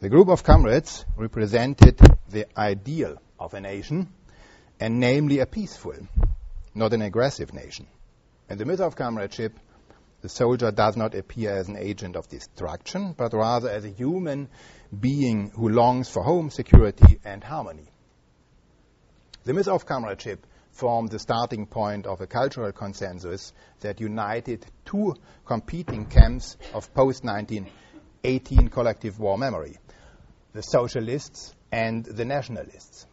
[0.02, 4.14] The group of comrades represented the ideal of a nation,
[4.80, 5.96] and namely a peaceful,
[6.76, 7.88] not an aggressive nation.
[8.52, 9.60] In the myth of comradeship,
[10.22, 14.48] the soldier does not appear as an agent of destruction, but rather as a human
[14.98, 17.90] being who longs for home, security, and harmony.
[19.44, 20.46] The myth of comradeship
[20.76, 25.16] formed the starting point of a cultural consensus that united two
[25.46, 29.78] competing camps of post 1918 collective war memory
[30.56, 33.06] the socialists and the nationalists.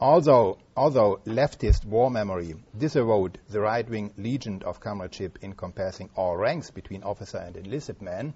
[0.00, 6.70] Although, although leftist war memory disavowed the right wing legion of comradeship encompassing all ranks
[6.70, 8.34] between officer and enlisted man,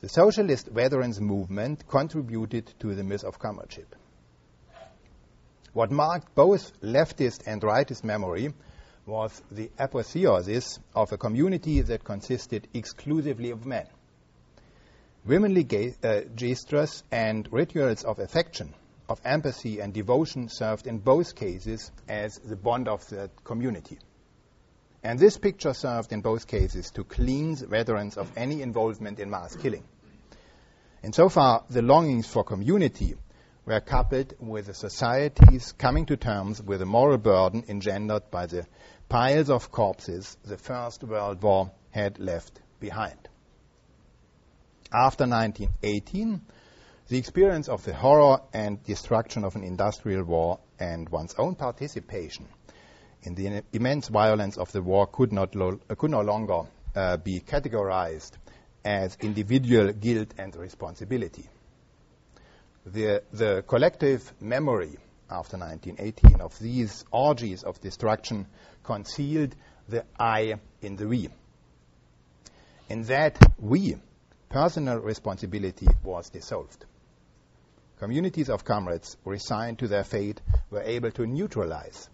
[0.00, 3.94] the socialist veterans movement contributed to the myth of comradeship.
[5.72, 8.52] What marked both leftist and rightist memory
[9.06, 13.86] was the apotheosis of a community that consisted exclusively of men.
[15.24, 18.74] Womanly uh, gestures and rituals of affection,
[19.08, 23.98] of empathy and devotion served in both cases as the bond of the community.
[25.04, 29.54] And this picture served in both cases to cleanse veterans of any involvement in mass
[29.54, 29.84] killing.
[31.04, 33.14] Insofar, the longings for community
[33.66, 38.66] were coupled with the society's coming to terms with the moral burden engendered by the
[39.08, 43.28] piles of corpses the First World War had left behind.
[44.92, 46.40] After 1918,
[47.08, 52.46] the experience of the horror and destruction of an industrial war and one's own participation
[53.22, 56.62] in the immense violence of the war could, not lo- could no longer
[56.94, 58.32] uh, be categorized
[58.84, 61.48] as individual guilt and responsibility.
[62.86, 64.96] The, the collective memory
[65.30, 68.46] after 1918 of these orgies of destruction
[68.82, 69.54] concealed
[69.88, 71.28] the I in the we.
[72.88, 73.96] In that we,
[74.48, 76.84] personal responsibility was dissolved.
[77.98, 82.08] Communities of comrades resigned to their fate were able to neutralize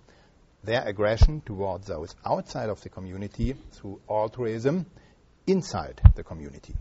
[0.64, 4.85] their aggression towards those outside of the community through altruism
[5.47, 6.75] inside the community.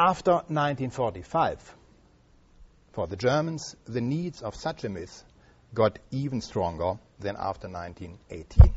[0.00, 1.74] After 1945,
[2.92, 5.24] for the Germans, the needs of such a myth
[5.74, 8.74] got even stronger than after 1918,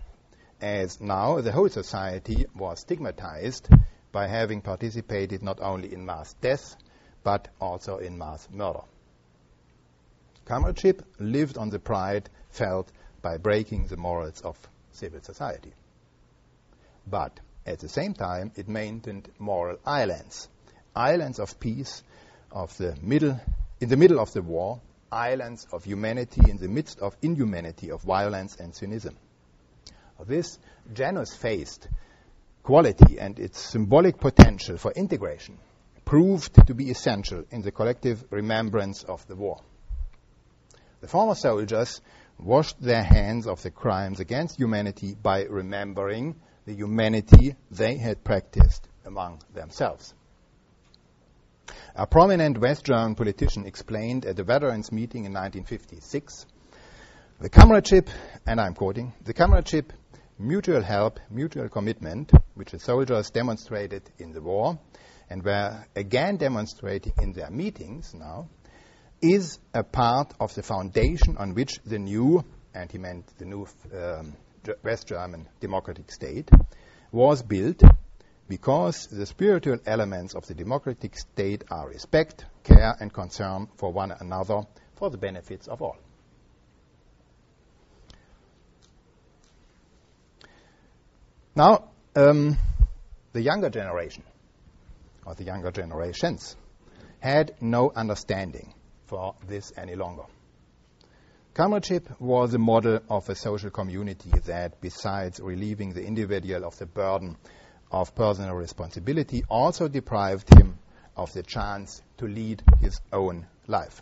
[0.61, 3.69] as now the whole society was stigmatized
[4.11, 6.76] by having participated not only in mass death,
[7.22, 8.82] but also in mass murder.
[10.45, 12.91] Comradeship lived on the pride felt
[13.22, 14.57] by breaking the morals of
[14.91, 15.74] civil society.
[17.05, 20.49] But at the same time, it maintained moral islands,
[20.95, 22.03] islands of peace
[22.51, 23.39] of the middle,
[23.79, 24.81] in the middle of the war,
[25.11, 29.17] islands of humanity in the midst of inhumanity of violence and cynicism.
[30.25, 30.59] This
[30.93, 31.87] Janus-faced
[32.63, 35.57] quality and its symbolic potential for integration
[36.05, 39.61] proved to be essential in the collective remembrance of the war.
[41.01, 42.01] The former soldiers
[42.37, 46.35] washed their hands of the crimes against humanity by remembering
[46.65, 50.13] the humanity they had practiced among themselves.
[51.95, 56.45] A prominent West German politician explained at a veterans meeting in 1956
[57.41, 58.07] the comradeship,
[58.45, 59.93] and I'm quoting, the comradeship,
[60.38, 64.78] mutual help, mutual commitment, which the soldiers demonstrated in the war
[65.28, 68.47] and were again demonstrating in their meetings now,
[69.22, 72.43] is a part of the foundation on which the new,
[72.76, 73.65] and he meant the new
[73.95, 74.36] um,
[74.84, 76.51] West German democratic state,
[77.11, 77.82] was built
[78.51, 84.11] because the spiritual elements of the democratic state are respect, care, and concern for one
[84.11, 84.63] another
[84.95, 85.95] for the benefits of all.
[91.55, 92.57] Now, um,
[93.31, 94.23] the younger generation,
[95.25, 96.57] or the younger generations,
[97.21, 98.73] had no understanding
[99.05, 100.23] for this any longer.
[101.53, 106.85] Comradeship was a model of a social community that, besides relieving the individual of the
[106.85, 107.37] burden
[107.91, 110.77] of personal responsibility, also deprived him
[111.15, 114.01] of the chance to lead his own life.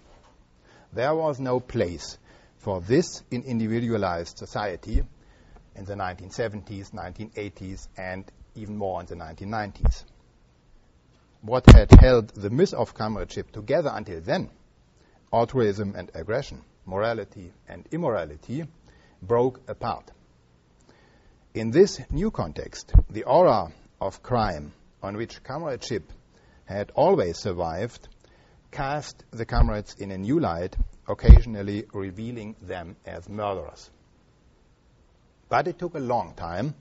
[0.93, 2.17] There was no place
[2.57, 5.03] for this in individualized society
[5.75, 8.25] in the 1970s, 1980s, and
[8.55, 10.03] even more in the 1990s.
[11.41, 14.49] What had held the myth of comradeship together until then
[15.31, 18.65] altruism and aggression, morality and immorality,
[19.21, 20.11] broke apart.
[21.53, 23.71] In this new context, the aura
[24.01, 26.11] of crime on which comradeship
[26.65, 28.07] had always survived
[28.71, 30.75] cast the comrades in a new light,
[31.07, 33.89] occasionally revealing them as murderers.
[35.49, 36.75] But it took a long time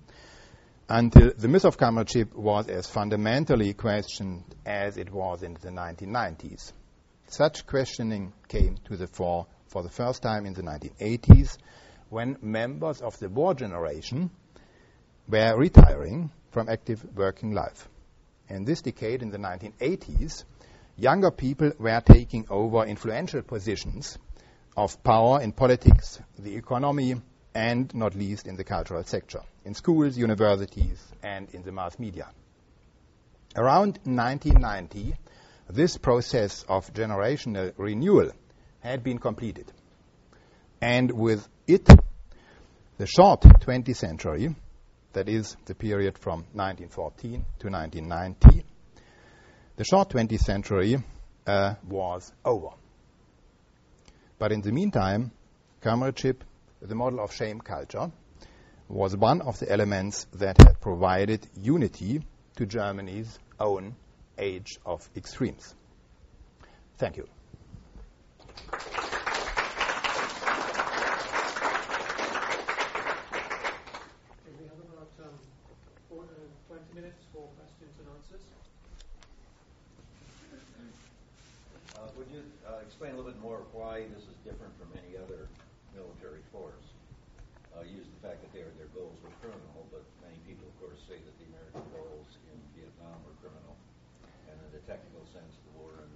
[0.89, 6.73] until the myth of comradeship was as fundamentally questioned as it was in the 1990s.
[7.29, 11.57] Such questioning came to the fore for the first time in the 1980s
[12.09, 14.31] when members of the war generation
[15.29, 17.89] were retiring from active working life.
[18.49, 20.43] In this decade, in the 1980s,
[20.97, 24.19] younger people were taking over influential positions
[24.77, 27.15] of power in politics, the economy,
[27.55, 32.27] and not least in the cultural sector, in schools, universities, and in the mass media.
[33.55, 35.15] Around 1990,
[35.71, 38.33] this process of generational renewal
[38.81, 39.71] had been completed.
[40.81, 41.89] And with it,
[42.97, 44.57] the short 20th century,
[45.19, 48.65] that is the period from 1914 to 1990,
[49.75, 50.97] the short 20th century
[51.45, 52.69] uh, was over.
[54.39, 55.33] But in the meantime,
[55.81, 56.45] comradeship,
[56.81, 58.13] the model of shame culture,
[58.89, 62.23] was one of the elements that had provided unity
[62.55, 63.97] to Germany's own
[64.39, 65.75] age of extremes.
[66.97, 67.27] Thank you.
[74.59, 75.35] we have about um,
[76.11, 78.45] four, uh, 20 minutes for questions and answers.
[81.95, 85.15] Uh, would you uh, explain a little bit more why this is different from any
[85.15, 85.47] other
[85.95, 86.87] military force?
[87.71, 90.99] Uh, use the fact that their their goals were criminal, but many people, of course,
[91.07, 93.79] say that the American goals in Vietnam were criminal,
[94.51, 96.11] and in the technical sense, the war in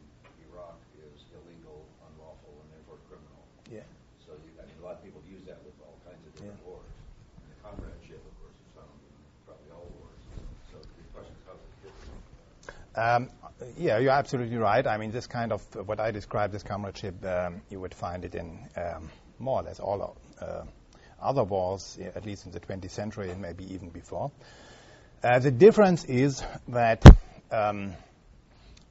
[0.50, 3.42] Iraq is illegal, unlawful, and therefore criminal.
[3.70, 3.86] Yeah.
[4.26, 6.59] So, you, I mean, a lot of people use that with all kinds of different
[6.59, 6.66] Yeah.
[6.66, 6.94] wars.
[7.38, 9.14] And the comradeship, of course, is found in
[9.46, 10.22] probably all wars.
[10.72, 12.11] So the question is, how does it differ?
[13.03, 13.30] Um,
[13.76, 14.86] yeah, you're absolutely right.
[14.86, 18.34] I mean, this kind of what I described as comradeship, um, you would find it
[18.36, 20.62] in um, more or less all uh,
[21.20, 24.30] other wars, at least in the 20th century and maybe even before.
[25.22, 27.05] Uh, the difference is that,
[27.50, 27.94] um,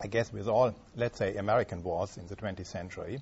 [0.02, 3.22] I guess, with all, let's say, American wars in the 20th century,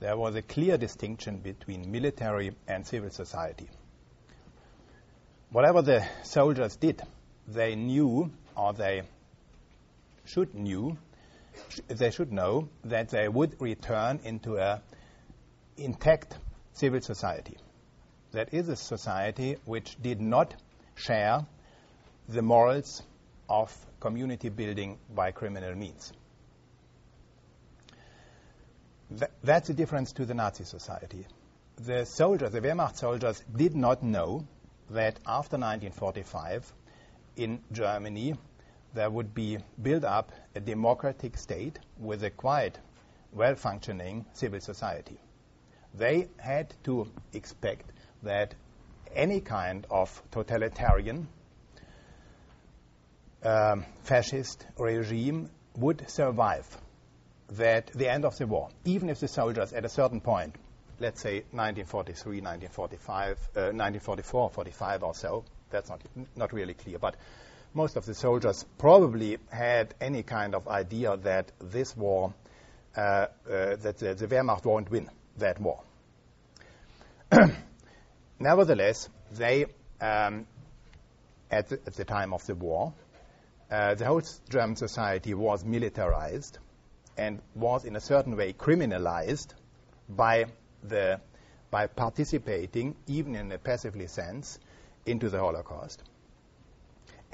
[0.00, 3.68] there was a clear distinction between military and civil society.
[5.50, 7.00] Whatever the soldiers did,
[7.46, 9.02] they knew or they
[10.24, 10.96] should knew
[11.68, 14.82] sh- they should know that they would return into a
[15.76, 16.38] intact
[16.72, 17.56] civil society.
[18.32, 20.54] That is a society which did not
[20.94, 21.46] share
[22.28, 23.02] the morals
[23.48, 26.12] of community building by criminal means.
[29.10, 31.26] Th- that's the difference to the Nazi society.
[31.76, 34.46] The soldiers, the Wehrmacht soldiers, did not know
[34.90, 36.72] that after 1945
[37.36, 38.34] in Germany
[38.94, 42.78] there would be built up a democratic state with a quite
[43.32, 45.18] well functioning civil society.
[45.94, 47.90] They had to expect
[48.22, 48.54] that
[49.14, 51.28] any kind of totalitarian
[53.42, 56.66] um, fascist regime would survive
[57.50, 60.56] that the end of the war, even if the soldiers at a certain point,
[60.98, 66.00] let's say 1943, 1945, uh, 1944, 45 or so, that's not,
[66.36, 67.16] not really clear, but
[67.74, 72.32] most of the soldiers probably had any kind of idea that this war,
[72.96, 73.26] uh, uh,
[73.76, 75.82] that the, the Wehrmacht won't win that war.
[78.38, 79.66] Nevertheless, they,
[80.00, 80.46] um,
[81.50, 82.94] at, the, at the time of the war,
[83.70, 86.58] uh, the whole German society was militarized
[87.16, 89.48] and was in a certain way criminalized
[90.08, 90.46] by
[90.82, 91.20] the
[91.70, 94.60] by participating, even in a passively sense,
[95.06, 96.00] into the Holocaust.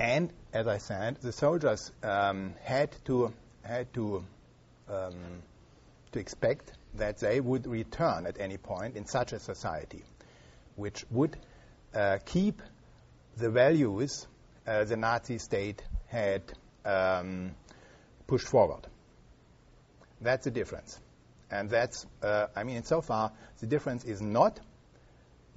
[0.00, 4.24] And as I said, the soldiers um, had to had to
[4.88, 5.42] um,
[6.12, 10.02] to expect that they would return at any point in such a society,
[10.76, 11.36] which would
[11.94, 12.62] uh, keep
[13.36, 14.26] the values
[14.66, 16.42] uh, the Nazi state had
[16.86, 17.50] um,
[18.26, 18.86] pushed forward.
[20.22, 20.98] That's the difference,
[21.50, 24.60] and that's uh, I mean, so far the difference is not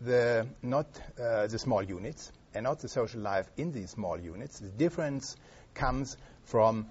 [0.01, 0.87] the not
[1.17, 4.59] uh, the small units and not the social life in these small units.
[4.59, 5.35] The difference
[5.73, 6.87] comes from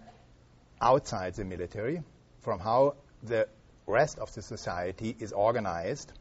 [0.81, 2.03] outside the military,
[2.41, 3.49] from how the
[3.87, 6.13] rest of the society is organized.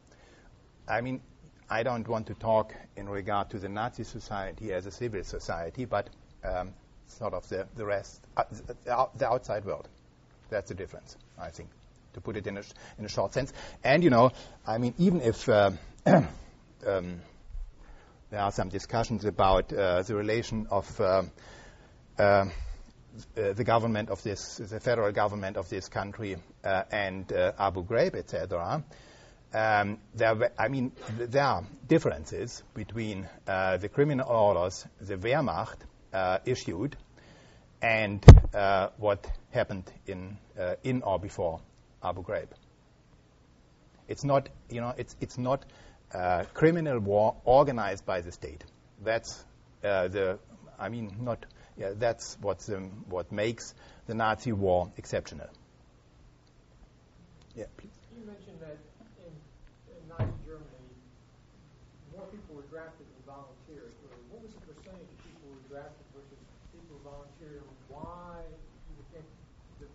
[0.88, 1.22] I mean,
[1.70, 5.86] I don't want to talk in regard to the Nazi society as a civil society,
[5.86, 6.10] but
[6.44, 6.74] um,
[7.08, 8.76] sort of the, the rest, uh, the,
[9.16, 9.88] the outside world.
[10.50, 11.70] That's the difference, I think,
[12.14, 13.54] to put it in a, sh- in a short sense.
[13.84, 14.32] And, you know,
[14.68, 15.72] I mean, even if uh,
[16.06, 17.22] um,
[18.32, 21.24] there are some discussions about uh, the relation of uh,
[22.18, 22.46] uh,
[23.34, 28.16] the government of this, the federal government of this country, uh, and uh, Abu Ghraib,
[28.16, 28.84] etc.
[29.54, 35.80] Um, there, I mean, there are differences between uh, the criminal orders the Wehrmacht
[36.46, 36.96] issued
[37.82, 38.24] and
[38.98, 40.38] what happened in,
[40.84, 41.60] in or before
[42.02, 42.48] Abu Ghraib.
[44.08, 45.66] It's not, you know, it's, it's not
[46.14, 48.64] uh, criminal war organized by the state.
[49.04, 49.44] That's
[49.84, 50.40] uh, the,
[50.80, 51.46] I mean, not,
[51.78, 52.70] yeah, that's what's,
[53.10, 53.74] what makes
[54.08, 55.48] the Nazi war exceptional.
[57.56, 57.92] Yeah, please.
[58.18, 58.78] You mentioned that
[59.26, 59.34] in,
[59.92, 60.88] in Nazi Germany,
[62.16, 63.94] more people were drafted than volunteers.
[64.30, 66.40] What was the percentage of people who were drafted versus
[66.72, 67.32] people who volunteered?
[67.42, 69.26] volunteer, why you would think
[69.80, 69.90] that,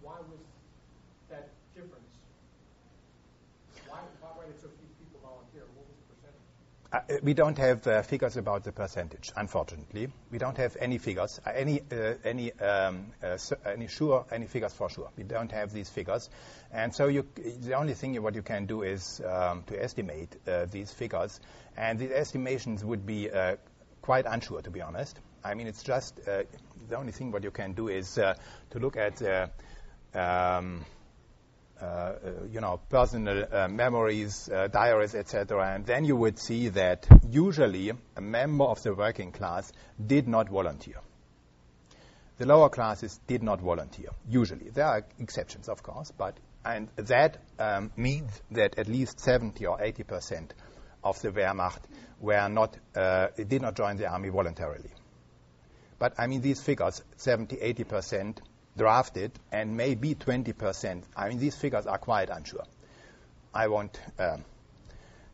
[0.00, 0.42] why was
[1.30, 2.10] that difference?
[3.86, 5.66] Why, why did so few people volunteer?
[5.74, 6.48] What was the percentage?
[6.81, 6.81] Uh,
[7.22, 10.08] we don't have uh, figures about the percentage, unfortunately.
[10.30, 13.06] We don't have any figures, uh, any uh, any um,
[13.64, 15.08] any sure any figures for sure.
[15.16, 16.28] We don't have these figures,
[16.70, 20.36] and so the only thing what you can do is um, to estimate
[20.70, 21.40] these figures,
[21.76, 23.30] and these estimations would be
[24.02, 25.18] quite unsure, to be honest.
[25.44, 26.46] I mean, it's just the
[26.96, 28.36] only thing what you can do is to
[28.74, 29.22] look at.
[31.82, 32.12] Uh,
[32.52, 35.74] you know, personal uh, memories, uh, diaries, etc.
[35.74, 39.72] And then you would see that usually a member of the working class
[40.04, 41.00] did not volunteer.
[42.38, 44.70] The lower classes did not volunteer, usually.
[44.70, 49.82] There are exceptions, of course, but and that um, means that at least 70 or
[49.82, 50.54] 80 percent
[51.02, 51.80] of the Wehrmacht
[52.20, 54.90] were not, uh, did not join the army voluntarily.
[55.98, 58.40] But I mean, these figures, 70, 80 percent,
[58.76, 61.02] drafted and maybe 20%.
[61.16, 62.64] I mean, these figures are quite unsure.
[63.54, 64.44] I won't um,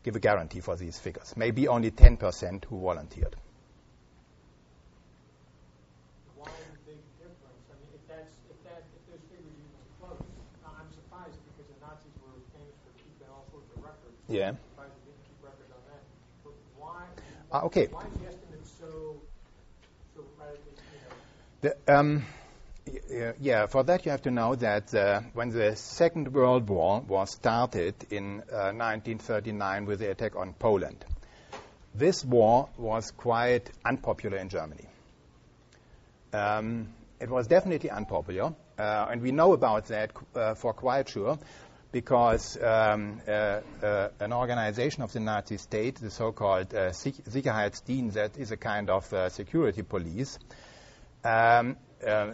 [0.03, 1.33] give a guarantee for these figures.
[1.37, 3.35] Maybe only 10% who volunteered.
[6.35, 7.63] Why the big difference?
[7.71, 10.19] I mean, if that's if that if those figures even close,
[10.67, 14.19] I'm surprised because the Nazis were famous for keeping all sorts of records.
[14.27, 14.51] Yeah.
[14.51, 16.03] I'm surprised they didn't keep on that.
[16.43, 17.07] But why?
[17.55, 17.87] Uh, okay.
[17.87, 19.15] Why is the estimate so
[20.11, 20.75] so radically?
[20.75, 21.15] You know,
[21.63, 22.25] the, um,
[23.39, 27.31] yeah, for that you have to know that uh, when the Second World War was
[27.31, 31.03] started in uh, 1939 with the attack on Poland,
[31.93, 34.85] this war was quite unpopular in Germany.
[36.33, 41.37] Um, it was definitely unpopular, uh, and we know about that uh, for quite sure
[41.91, 48.51] because um, uh, uh, an organization of the Nazi state, the so-called Sicherheitsdienst, that is
[48.51, 50.37] a kind of security police,
[51.23, 52.33] um, uh,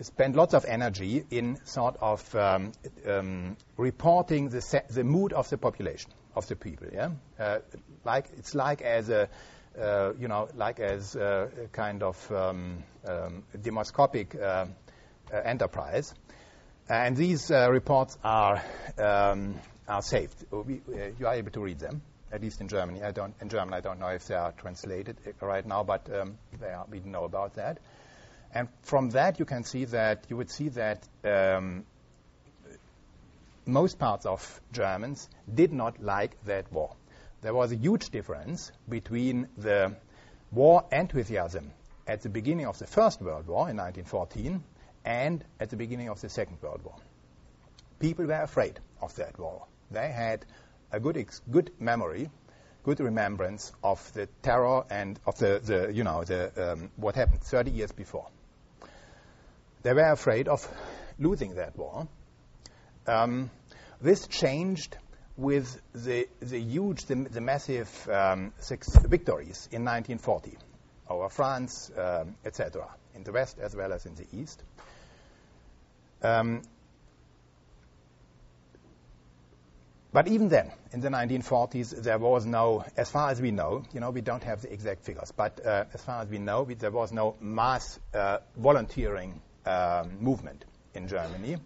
[0.00, 2.72] spend lots of energy in sort of um,
[3.06, 6.88] um, reporting the, se- the mood of the population of the people.
[6.92, 7.58] Yeah, uh,
[8.04, 9.28] like it's like as a
[9.78, 14.66] uh, you know like as a kind of um, um demoscopic uh,
[15.32, 16.14] uh, enterprise,
[16.88, 18.62] and these uh, reports are
[18.98, 19.56] um,
[19.88, 20.44] are saved.
[20.50, 20.80] We,
[21.18, 22.02] you are able to read them.
[22.30, 23.34] At least in Germany, I don't.
[23.40, 27.00] In German, I don't know if they are translated right now, but um, are, we
[27.00, 27.78] know about that.
[28.52, 31.84] And from that, you can see that you would see that um,
[33.66, 36.94] most parts of Germans did not like that war.
[37.42, 39.94] There was a huge difference between the
[40.50, 41.72] war enthusiasm
[42.06, 44.64] at the beginning of the First World War in 1914
[45.04, 46.96] and at the beginning of the Second World War.
[48.00, 49.66] People were afraid of that war.
[49.90, 50.44] They had
[50.90, 52.30] a good, ex- good memory,
[52.84, 57.42] good remembrance of the terror and of the, the you know, the, um, what happened
[57.42, 58.26] 30 years before.
[59.82, 60.66] They were afraid of
[61.18, 62.08] losing that war.
[63.06, 63.50] Um,
[64.00, 64.96] this changed
[65.36, 68.52] with the, the huge, the, the massive um,
[69.06, 70.58] victories in 1940
[71.08, 74.62] over France, um, etc., in the West as well as in the East.
[76.22, 76.62] Um,
[80.12, 84.00] but even then, in the 1940s, there was no, as far as we know, you
[84.00, 86.74] know, we don't have the exact figures, but uh, as far as we know, we,
[86.74, 89.40] there was no mass uh, volunteering
[90.20, 90.64] movement
[90.94, 91.56] in Germany,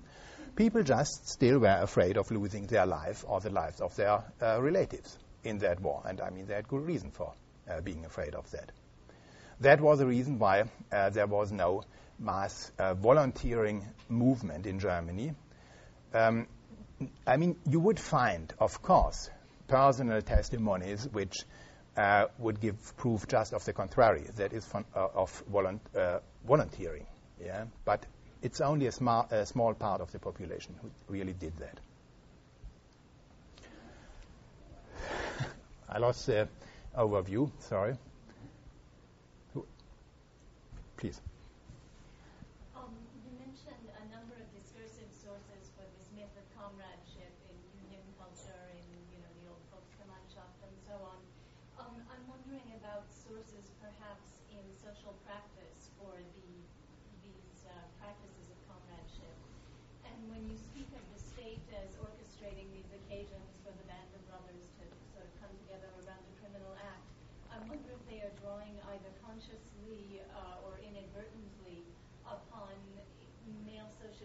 [0.56, 4.60] people just still were afraid of losing their life or the lives of their uh,
[4.60, 6.02] relatives in that war.
[6.04, 7.32] And I mean, they had good reason for
[7.70, 8.72] uh, being afraid of that.
[9.60, 11.84] That was the reason why uh, there was no
[12.18, 15.32] mass uh, volunteering movement in Germany.
[16.12, 16.46] Um,
[17.26, 19.30] I mean, you would find, of course,
[19.68, 21.34] personal testimonies which
[21.96, 24.80] uh, would give proof just of the contrary, that is, uh,
[25.14, 27.06] of volunt- volunteering.
[27.44, 27.64] Yeah?
[27.84, 28.06] But
[28.42, 31.80] it's only a, small, a small part of the population who really did that.
[35.88, 36.48] I lost the
[36.96, 37.96] overview, sorry.
[40.96, 41.20] Please.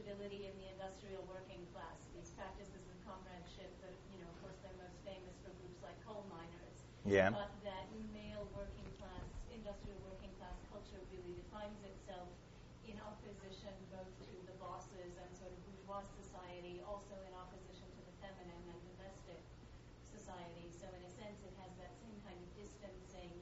[0.05, 4.77] In the industrial working class, these practices of comradeship that, you know, of course, they're
[4.77, 6.77] most famous for groups like coal miners.
[7.01, 7.33] Yeah.
[7.33, 12.29] But that male working class, industrial working class culture really defines itself
[12.85, 18.01] in opposition both to the bosses and sort of bourgeois society, also in opposition to
[18.05, 19.41] the feminine and domestic
[20.13, 20.69] society.
[20.77, 23.33] So in a sense, it has that same kind of distancing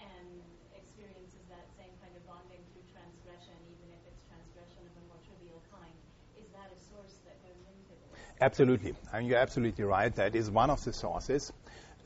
[0.00, 0.40] and
[0.72, 5.20] experiences that same kind of bonding through transgression, even if it's transgression of a more
[5.26, 5.94] trivial kind.
[6.38, 8.27] Is that a source that goes into this?
[8.40, 8.94] Absolutely.
[9.12, 10.14] I mean, you're absolutely right.
[10.14, 11.52] That is one of the sources.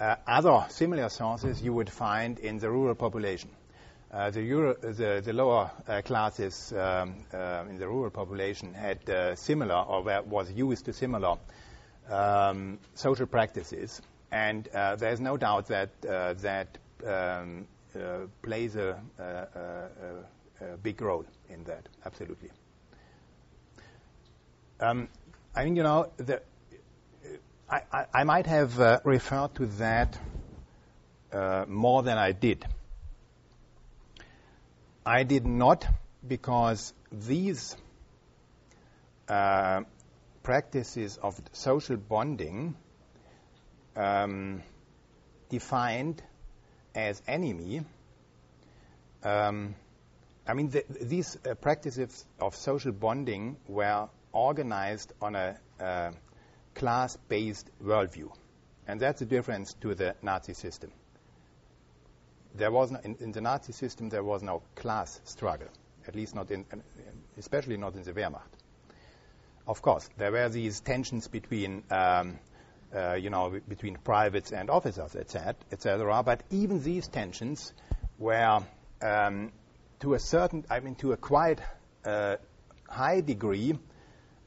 [0.01, 3.51] Uh, other similar sources you would find in the rural population.
[4.11, 9.09] Uh, the, Euro, the, the, lower uh, classes um, uh, in the rural population had
[9.09, 11.37] uh, similar or was used to similar
[12.11, 16.77] um, social practices, and uh, there's no doubt that uh, that
[17.07, 17.67] um,
[18.43, 21.89] plays a, a, a, a, big role in that.
[22.05, 22.51] Absolutely.
[25.55, 26.41] I mean, you know, the,
[27.69, 30.19] I, I, I, might have referred to that
[31.69, 32.65] more than I did.
[35.05, 35.87] I did not
[36.27, 37.77] because these
[39.29, 39.83] uh,
[40.43, 42.75] practices of social bonding
[43.95, 44.63] um,
[45.51, 46.23] defined
[46.95, 47.83] as enemy.
[49.23, 49.75] Um,
[50.47, 56.11] I mean, the, these uh, practices of social bonding were organized on a uh,
[56.75, 58.31] class-based worldview,
[58.87, 60.93] and that's the difference to the Nazi system
[62.55, 65.69] there was no, in, in, the Nazi system there was no class struggle,
[66.07, 66.65] at least not in,
[67.39, 68.51] especially not in the Wehrmacht.
[69.67, 72.39] Of course, there were these tensions between, um,
[72.95, 76.23] uh, you know, between privates and officers, etc., etc.
[76.25, 77.73] But even these tensions
[78.19, 78.61] were,
[79.01, 79.53] um,
[80.01, 81.61] to a certain, I mean, to a quite
[82.05, 82.37] uh,
[82.89, 83.79] high degree,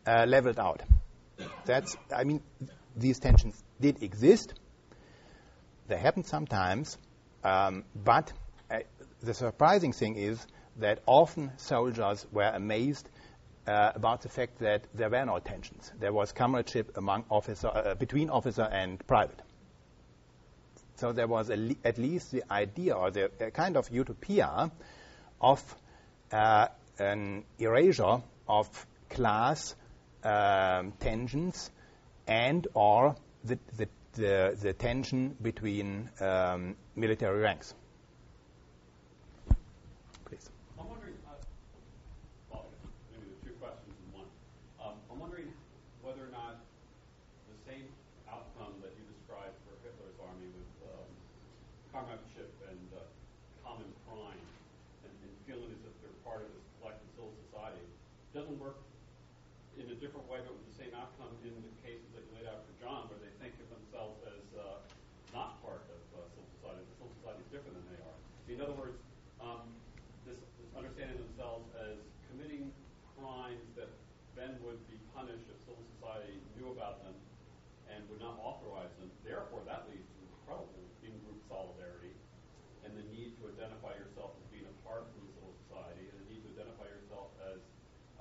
[0.07, 0.81] leveled out.
[1.65, 2.41] That's, I mean,
[2.95, 4.53] these tensions did exist.
[5.87, 6.97] They happened sometimes,
[7.43, 8.31] um, but
[8.71, 8.79] uh,
[9.21, 10.45] the surprising thing is
[10.77, 13.07] that often soldiers were amazed
[13.67, 15.91] uh, about the fact that there were no tensions.
[15.99, 19.41] There was comradeship among officer, uh, between officer and private.
[20.97, 24.71] So there was le- at least the idea or the kind of utopia
[25.41, 25.75] of
[26.31, 26.67] uh,
[26.99, 29.75] an erasure of class
[30.25, 31.71] um, tensions
[32.27, 37.75] and or the, the the, the tension between um, military ranks.
[40.23, 40.49] Please.
[40.79, 41.35] I'm wondering, uh,
[42.49, 42.65] well,
[43.11, 44.29] maybe the two questions in one.
[44.79, 45.51] Um, I'm wondering
[45.99, 46.63] whether or not
[47.51, 47.83] the same
[48.31, 51.11] outcome that you described for Hitler's army with um,
[51.91, 53.03] comradeship and uh,
[53.67, 54.43] common crime
[55.03, 57.83] and, and feeling as if they're part of this collective civil society
[58.31, 58.79] doesn't work
[59.75, 62.47] in a different way, but with the same outcome in the cases that you laid
[62.47, 64.79] out for John, where they think of themselves as uh,
[65.35, 66.83] not part of uh, civil society.
[66.83, 68.17] The civil society is different than they are.
[68.47, 68.95] In other words,
[69.43, 69.67] um,
[70.23, 71.99] this, this understanding themselves as
[72.31, 72.71] committing
[73.19, 73.91] crimes that
[74.39, 77.15] then would be punished if civil society knew about them
[77.91, 79.11] and would not authorize them.
[79.27, 82.15] Therefore, that leads to incredible in-group solidarity
[82.87, 86.15] and the need to identify yourself as being a part of the civil society and
[86.15, 87.59] the need to identify yourself as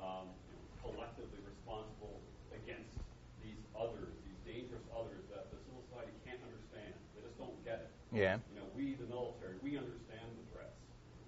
[0.03, 2.21] um, you know, collectively responsible
[2.53, 2.93] against
[3.41, 6.93] these others, these dangerous others that the civil society can't understand.
[7.17, 7.91] They just don't get it.
[8.15, 8.39] Yeah.
[8.55, 10.79] You know, we, the military, we understand the threats.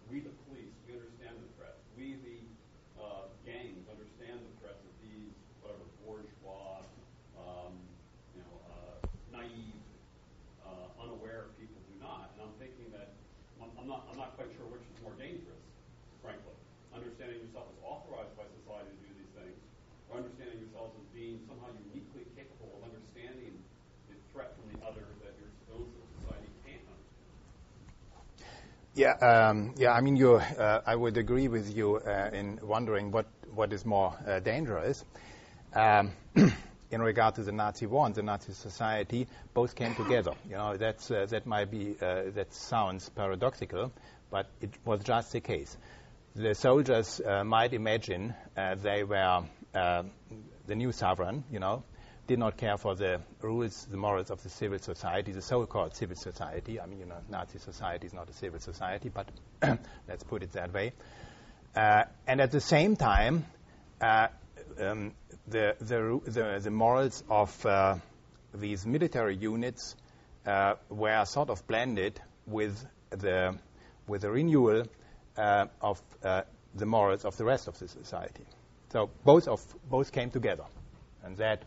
[0.06, 1.82] We, the police, we understand the threats.
[1.98, 2.38] We, the
[3.02, 5.34] uh, gangs, understand the threats of these,
[5.66, 6.86] whatever, bourgeois,
[7.42, 7.74] um,
[8.38, 9.02] you know, uh,
[9.34, 9.82] naive,
[10.62, 12.30] uh, unaware people do not.
[12.38, 13.18] And I'm thinking that
[13.58, 15.66] I'm, I'm not, I'm not quite sure which is more dangerous,
[16.22, 16.54] frankly.
[16.94, 19.58] Understanding yourself as authorized by society to do these things,
[20.06, 23.58] or understanding yourselves as being somehow uniquely capable of understanding
[24.06, 27.36] the threat from the other that your own civil society can't understand.
[28.96, 29.92] Yeah, um, yeah.
[29.92, 30.16] I mean.
[30.24, 35.04] Uh, I would agree with you uh, in wondering what is more uh, dangerous.
[35.74, 36.12] Um,
[36.90, 40.32] in regard to the Nazi war and the Nazi society, both came together.
[40.48, 43.92] You know, that's that might be that sounds paradoxical,
[44.30, 45.76] but it was just the case.
[46.34, 48.34] The soldiers might imagine
[48.82, 49.42] they were
[49.74, 51.82] the new sovereign, you know,
[52.26, 56.16] did not care for the rules, the morals of the civil society, the so-called civil
[56.16, 56.80] society.
[56.80, 59.28] I mean, you know, Nazi society is not a civil society, but
[60.08, 60.92] let's put it that way.
[61.74, 63.46] Uh, and at the same time,
[64.00, 64.28] uh,
[64.80, 65.12] um,
[65.46, 67.96] the, the, the, the, morals of uh,
[68.54, 69.94] these military units
[70.46, 73.56] uh, were sort of blended with the,
[74.08, 74.84] with the renewal
[75.36, 76.42] uh, of uh,
[76.74, 78.44] the morals of the rest of the society.
[78.90, 79.60] So both of
[79.90, 80.64] both came together,
[81.24, 81.62] and that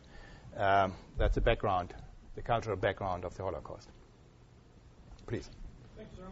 [0.60, 1.94] um, that's the background,
[2.36, 3.90] the cultural background of the Holocaust.
[5.26, 5.50] Please.
[6.16, 6.26] Sir.
[6.26, 6.32] A.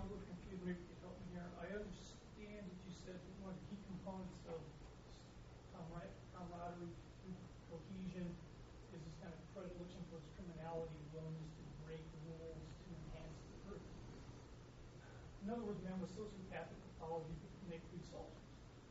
[0.52, 1.48] Maybe you can here.
[1.62, 4.60] I understand that you said that one of the key components of
[6.34, 6.92] camaraderie,
[7.72, 8.28] cohesion,
[8.94, 13.86] is this kind of predilection towards criminality, willingness to break rules to enhance the group.
[15.44, 18.46] In other words, with sociopathic pathology could make good soldiers.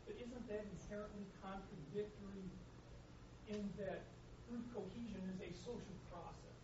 [0.09, 2.49] But isn't that inherently contradictory
[3.51, 4.07] in that
[4.49, 6.61] group cohesion is a social process?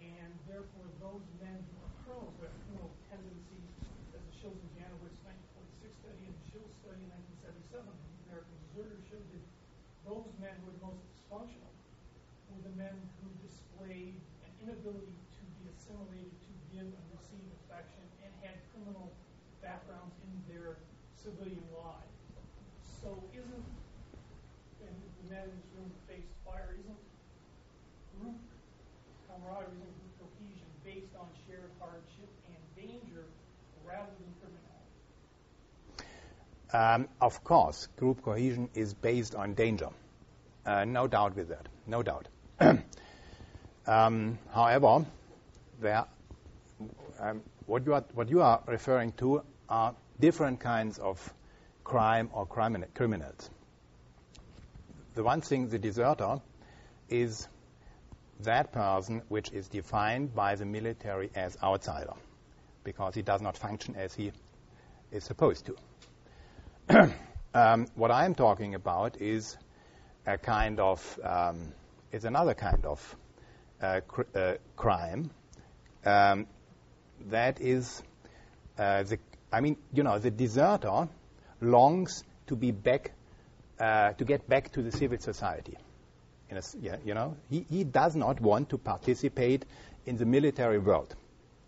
[0.00, 3.72] And therefore, those men who are who have criminal tendencies,
[4.14, 7.10] as it shows in Janowitz 1946 study and the Shils study in
[7.70, 9.44] 1977, the American Deserter showed that
[10.08, 11.74] those men who were the most dysfunctional
[12.48, 18.04] were the men who displayed an inability to be assimilated, to give and receive affection,
[18.24, 19.12] and had criminal
[19.60, 20.80] backgrounds in their
[21.12, 22.18] civilian lives.
[22.82, 23.68] So isn't,
[24.80, 27.02] and the men in this room faced fire, isn't
[28.16, 28.40] group
[29.28, 33.28] camaraderie, isn't group cohesion based on shared hardship and danger
[33.84, 34.68] rather than criminality?
[36.72, 39.88] Um, of course, group cohesion is based on danger.
[40.66, 41.66] Uh, no doubt with that.
[41.86, 42.28] No doubt.
[43.86, 45.06] um, however,
[45.80, 46.04] there,
[47.20, 51.32] um, what, you are, what you are referring to are different kinds of
[51.84, 53.50] crime or criminals.
[55.14, 56.40] The one thing, the deserter,
[57.08, 57.48] is
[58.40, 62.12] that person which is defined by the military as outsider
[62.84, 64.32] because he does not function as he
[65.10, 65.76] is supposed to.
[67.54, 69.58] um, what I'm talking about is
[70.26, 71.74] a kind of um,
[72.12, 73.16] another kind of
[73.82, 75.30] uh, cr- uh, crime
[76.06, 76.46] um,
[77.26, 78.02] that is
[78.78, 79.18] uh, the
[79.52, 81.08] I mean you know the deserter
[81.60, 83.12] longs to be back
[83.78, 85.76] uh, to get back to the civil society.
[86.50, 89.66] A, yeah, you know he, he does not want to participate
[90.06, 91.14] in the military world.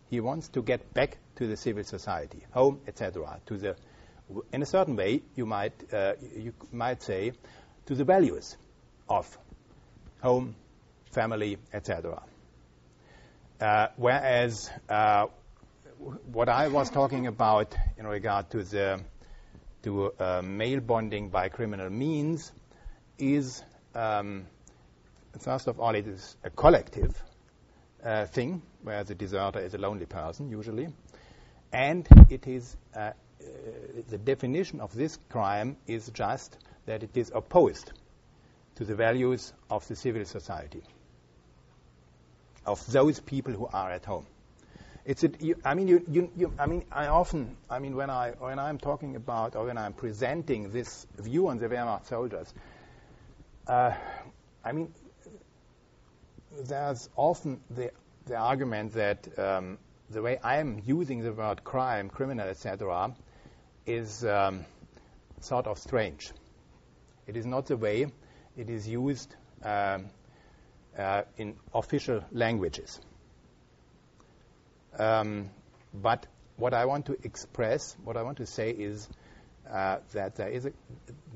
[0.09, 3.39] He wants to get back to the civil society, home, etc.
[3.47, 3.77] To the
[4.53, 7.33] in a certain way, you might, uh, you might say,
[7.87, 8.57] to the values
[9.09, 9.39] of
[10.23, 10.55] home,
[11.13, 12.23] family, etc.
[13.61, 15.27] Uh, whereas uh,
[16.33, 19.01] what I was talking about in regard to the
[19.83, 22.53] to uh, male bonding by criminal means
[23.19, 23.63] is
[23.95, 24.47] um,
[25.39, 27.23] first of all it is a collective
[28.05, 30.89] uh, thing where the deserter is a lonely person usually,
[31.73, 33.11] and it is uh,
[34.09, 37.93] the definition of this crime is just that it is opposed
[38.77, 40.83] to the values of the civil society,
[42.67, 44.27] of those people who are at home.
[45.05, 48.11] It's a, you, I mean, you, you, you, I mean, I often, I mean, when
[48.11, 52.53] I when I'm talking about or when I'm presenting this view on the Wehrmacht soldiers,
[53.67, 53.93] uh,
[54.65, 54.93] I mean,
[56.65, 57.91] there's often the
[58.27, 59.79] the argument that um,
[60.11, 63.15] the way I'm using the word crime, criminal, etc.,
[63.95, 64.65] is um,
[65.41, 66.31] sort of strange.
[67.27, 68.07] It is not the way
[68.57, 69.35] it is used
[69.65, 70.07] um,
[70.99, 73.01] uh, in official languages.
[74.99, 75.51] Um,
[75.95, 76.27] but
[76.57, 79.09] what I want to express, what I want to say is
[79.71, 80.73] uh, that there is a,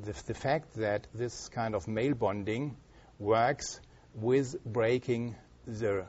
[0.02, 2.76] the, the fact that this kind of male bonding
[3.18, 3.80] works
[4.14, 5.34] with breaking
[5.66, 6.04] the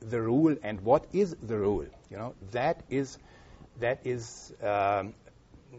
[0.00, 1.86] the rule and what is the rule.
[2.10, 3.18] You know that is
[3.80, 5.14] that is um,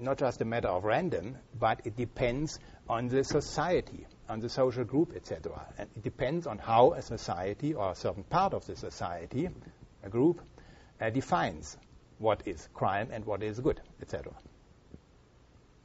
[0.02, 4.84] not just a matter of random, but it depends on the society, on the social
[4.84, 5.66] group, etc.
[5.78, 9.50] And it depends on how a society or a certain part of the society,
[10.04, 10.42] a group,
[11.01, 11.78] uh, defines
[12.20, 14.32] what is crime and what is good, etc.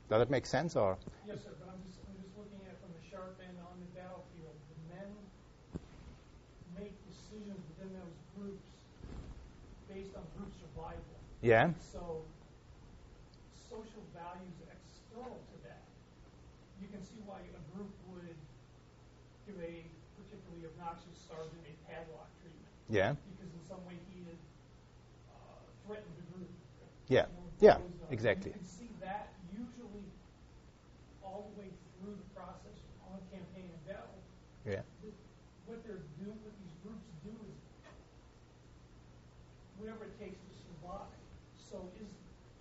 [0.08, 0.98] Does that make sense, or?
[1.26, 1.50] Yes, sir.
[1.58, 4.58] But I'm just, I'm just looking at it from the sharp end on the battlefield.
[4.58, 5.08] The men
[6.74, 8.66] make decisions within those groups
[9.86, 11.14] based on group survival.
[11.42, 11.70] Yeah.
[11.94, 12.26] So
[13.70, 15.86] social values external to that,
[16.82, 18.34] you can see why a group would
[19.46, 19.86] give a
[20.18, 22.66] particularly obnoxious sergeant a padlock treatment.
[22.90, 23.14] Yeah.
[23.38, 24.38] Because in some way he had
[25.30, 26.50] uh, threatened the group.
[27.06, 27.30] Yeah.
[27.62, 28.50] You Yeah, those, uh, exactly.
[28.50, 30.06] You can see that usually
[31.22, 32.74] all the way through the process
[33.06, 34.18] on campaign and battle.
[34.66, 34.82] Yeah.
[35.70, 37.58] What they're doing, what these groups do is
[39.78, 41.14] whatever it takes to survive.
[41.54, 42.10] So is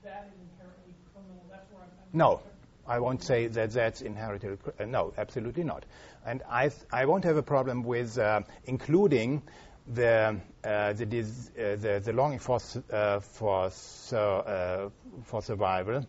[0.05, 1.41] that inherently criminal?
[1.49, 1.89] That's where I'm.
[1.89, 2.45] I'm No,
[2.89, 4.57] I won't say that that's inherited.
[4.79, 5.85] Uh, no, absolutely not.
[6.25, 9.43] And I, th- I won't have a problem with uh, including
[9.87, 13.65] the uh, the, dis- uh, the the longing for s- uh, for
[14.11, 14.89] uh,
[15.23, 16.05] for survival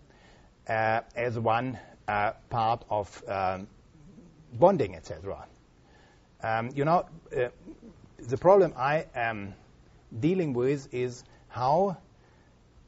[0.67, 3.67] as one part of um,
[4.53, 5.47] bonding, etc.
[6.43, 9.55] Um, you know, the problem I am
[10.19, 11.97] dealing with is how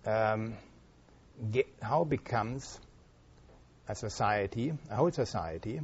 [0.06, 0.55] um,
[1.82, 2.81] how becomes
[3.89, 5.81] a society, a whole society,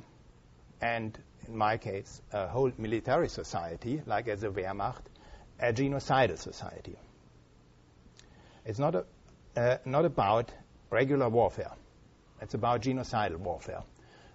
[0.81, 5.03] and in my case, a whole military society, like as a Wehrmacht,
[5.61, 6.97] a genocidal society.
[8.65, 9.05] It's not, a,
[9.57, 10.53] uh, not about
[10.91, 11.73] regular warfare.
[12.41, 13.83] It's about genocidal warfare,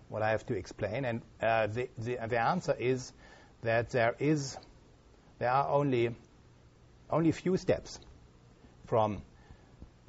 [0.10, 1.06] what I have to explain.
[1.06, 3.14] And uh, the, the, the answer is
[3.62, 4.58] that there is
[5.40, 6.16] there are only
[7.10, 8.00] only few steps
[8.88, 9.22] from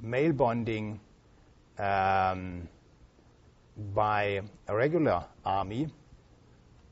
[0.01, 0.99] male bonding
[1.77, 2.67] um,
[3.77, 5.89] by a regular army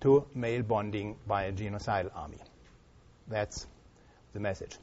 [0.01, 2.37] to male bonding by a genocidal army.
[3.27, 3.67] That's
[4.33, 4.77] the message.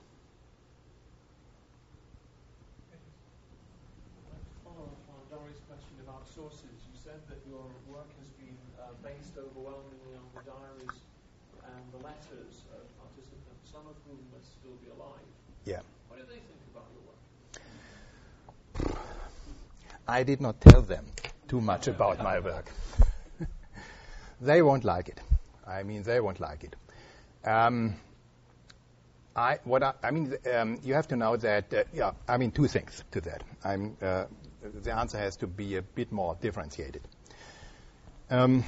[4.65, 6.65] Follow up on Dory's question about sources.
[6.65, 11.05] You said that your work has been uh, based overwhelmingly on the diaries
[11.65, 15.29] and the letters of participants, some of whom must still be alive.
[15.67, 15.81] Yeah.
[16.09, 17.21] What do they think about your work?
[20.09, 21.05] I did not tell them
[21.51, 22.71] too much about my work.
[24.41, 25.21] they won't like it.
[25.67, 26.77] I mean, they won't like it.
[27.45, 27.97] Um,
[29.35, 32.53] I, what I, I mean, um, you have to know that, uh, yeah, I mean,
[32.53, 33.43] two things to that.
[33.65, 34.27] I'm, uh,
[34.63, 37.03] the answer has to be a bit more differentiated.
[38.31, 38.65] Um,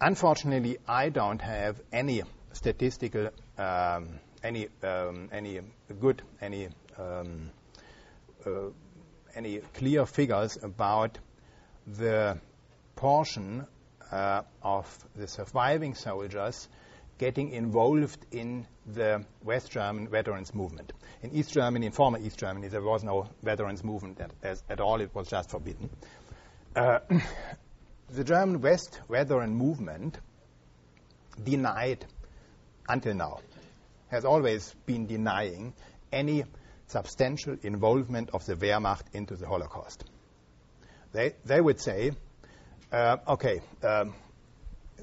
[0.00, 2.22] unfortunately, I don't have any
[2.52, 4.08] statistical, um,
[4.42, 5.60] any, um, any
[6.00, 6.68] good, any,
[6.98, 7.50] um,
[8.44, 8.70] uh,
[9.36, 11.18] any clear figures about
[11.96, 12.38] the
[12.96, 13.66] portion
[14.10, 14.86] uh, of
[15.16, 16.68] the surviving soldiers
[17.18, 20.92] getting involved in the West German veterans movement.
[21.22, 24.80] In East Germany, in former East Germany, there was no veterans movement at, as, at
[24.80, 25.00] all.
[25.00, 25.90] It was just forbidden.
[26.76, 27.00] Uh,
[28.10, 30.18] the German West veteran movement
[31.42, 32.04] denied,
[32.88, 33.40] until now,
[34.08, 35.74] has always been denying
[36.12, 36.44] any
[36.86, 40.04] substantial involvement of the Wehrmacht into the Holocaust.
[41.12, 42.12] They, they would say,
[42.92, 44.14] uh, okay, um,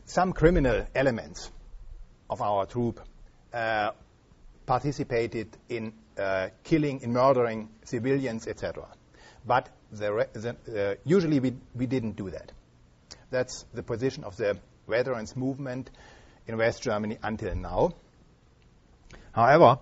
[0.05, 1.51] some criminal elements
[2.29, 2.99] of our troop
[3.53, 3.91] uh,
[4.65, 8.87] participated in uh, killing, in murdering civilians, etc.
[9.45, 12.51] But the the, uh, usually we, we didn't do that.
[13.31, 14.57] That's the position of the
[14.87, 15.89] veterans movement
[16.47, 17.93] in West Germany until now.
[19.31, 19.79] However,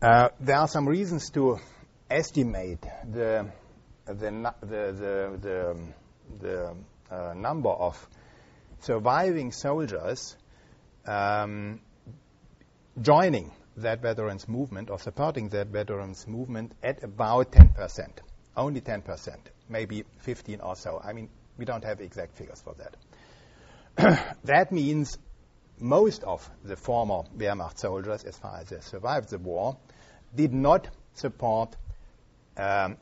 [0.00, 1.58] uh, there are some reasons to
[2.10, 2.80] estimate
[3.10, 3.50] the
[4.14, 5.76] the the the, the,
[6.40, 6.74] the
[7.10, 8.08] uh, number of
[8.80, 10.36] surviving soldiers
[11.06, 11.80] um,
[13.00, 18.08] joining that veterans movement or supporting that veterans movement at about 10%,
[18.56, 19.36] only 10%,
[19.68, 21.00] maybe 15 or so.
[21.02, 24.36] I mean, we don't have exact figures for that.
[24.44, 25.16] that means
[25.78, 29.76] most of the former Wehrmacht soldiers, as far as they survived the war,
[30.34, 31.76] did not support
[32.56, 32.96] um,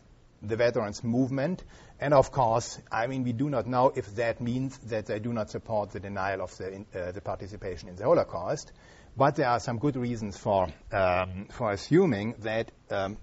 [0.48, 1.62] the veterans movement.
[1.98, 5.32] And of course, I mean, we do not know if that means that they do
[5.32, 8.73] not support the denial of the, uh, the participation in the Holocaust.
[9.16, 13.16] But there are some good reasons for, um, for assuming that um,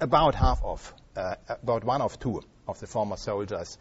[0.00, 3.78] about half of, uh, about one of two of the former soldiers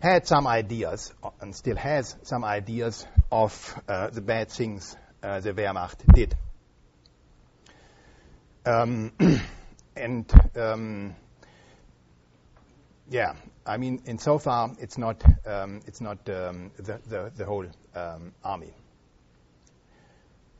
[0.00, 5.52] had some ideas and still has some ideas of uh, the bad things uh, the
[5.52, 6.34] Wehrmacht did.
[8.64, 9.12] Um,
[9.96, 11.14] and um,
[13.10, 13.34] yeah,
[13.64, 17.66] I mean, in so far, it's not um, it's not um, the, the, the whole
[17.94, 18.72] um, army.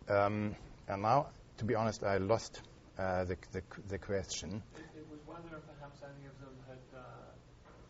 [0.08, 0.54] Um,
[0.88, 1.28] and now,
[1.58, 2.60] to be honest, I lost
[2.98, 4.62] uh, the, the, the question.
[4.76, 7.00] It, it was whether perhaps any of them had uh,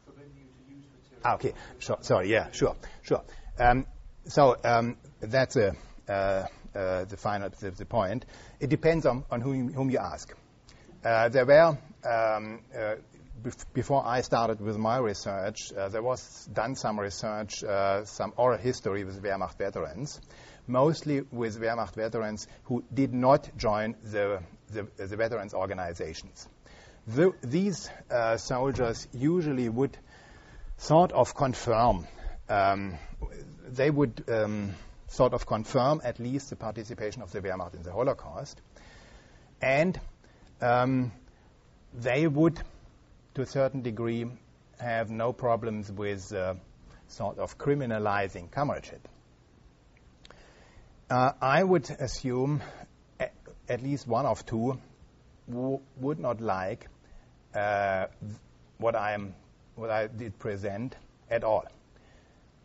[0.06, 1.22] forbidden you to use material.
[1.24, 3.22] Ah, okay, sure, sorry, yeah, sure, sure.
[3.58, 3.86] Um,
[4.26, 5.74] so um, that's a,
[6.08, 8.24] uh, uh, the final the, the point.
[8.60, 10.34] It depends on, on whom, whom you ask.
[11.04, 12.94] Uh, there were um, uh,
[13.72, 18.58] before I started with my research, uh, there was done some research, uh, some oral
[18.58, 20.20] history with Wehrmacht veterans,
[20.66, 26.48] mostly with Wehrmacht veterans who did not join the, the, the veterans organizations.
[27.06, 29.96] The, these uh, soldiers usually would
[30.78, 32.06] sort of confirm,
[32.48, 32.98] um,
[33.68, 34.74] they would um,
[35.08, 38.60] sort of confirm at least the participation of the Wehrmacht in the Holocaust,
[39.62, 39.98] and
[40.60, 41.12] um,
[41.94, 42.60] they would
[43.36, 44.24] to a certain degree,
[44.80, 46.54] have no problems with uh,
[47.06, 49.06] sort of criminalizing comradeship.
[51.10, 52.62] Uh, I would assume
[53.20, 54.78] at least one of two
[55.50, 56.88] w- would not like
[57.54, 58.06] uh,
[58.78, 59.34] what I am,
[59.74, 60.96] what I did present
[61.30, 61.66] at all.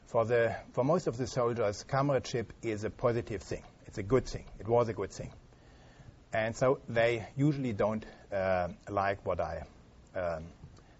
[0.07, 3.63] For the for most of the soldiers, comradeship is a positive thing.
[3.87, 4.45] It's a good thing.
[4.57, 5.31] It was a good thing,
[6.31, 9.63] and so they usually don't uh, like what I
[10.15, 10.45] um,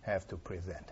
[0.01, 0.91] have to present.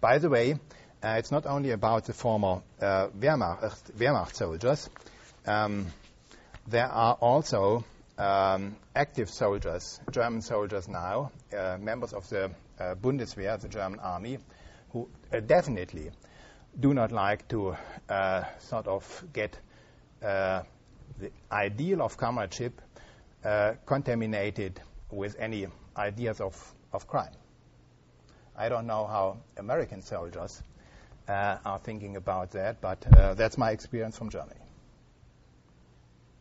[0.00, 0.58] By the way,
[1.00, 4.90] Uh, it's not only about the former uh, Wehrmacht, Wehrmacht, soldiers.
[5.46, 5.86] Um,
[6.66, 7.84] there are also
[8.18, 12.50] um, active soldiers, German soldiers now, uh, members of the
[12.80, 14.38] uh, Bundeswehr, the German army,
[14.90, 16.10] who uh, definitely
[16.78, 17.76] do not like to
[18.08, 19.56] uh, sort of get
[20.20, 20.62] uh,
[21.20, 22.82] the ideal of comradeship
[23.44, 24.80] uh, contaminated
[25.12, 27.32] with any ideas of, of crime.
[28.58, 30.66] I don't know how American soldiers
[31.30, 34.58] uh, are thinking about that, but uh, that's my experience from Germany.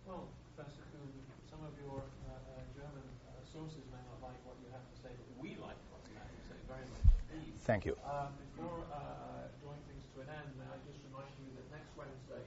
[0.01, 0.25] Well,
[0.57, 1.13] Professor Kuehne,
[1.45, 4.95] some of your uh, uh, German uh, sources may not like what you have to
[4.97, 7.05] say, but we like what you have to say very much
[7.37, 7.53] indeed.
[7.69, 7.93] Thank you.
[8.01, 11.93] Um, before uh, drawing things to an end, may I just remind you that next
[11.93, 12.41] Wednesday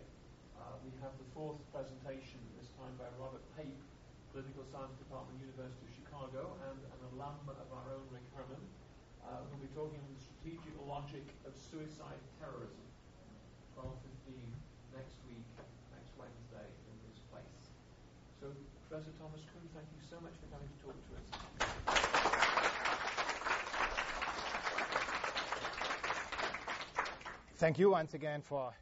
[0.59, 3.79] uh, we have the fourth presentation, this time by Robert Pape,
[4.35, 8.59] Political Science Department, University of Chicago, and an alum of our own Rick Herman,
[9.89, 12.85] on the strategic logic of suicide terrorism.
[13.73, 14.37] 12.15
[14.93, 15.47] next week,
[15.97, 17.65] next Wednesday in this place.
[18.41, 18.53] So,
[18.89, 21.25] Professor Thomas Kuehne, thank you so much for coming to talk to us.
[27.57, 28.73] Thank you once again for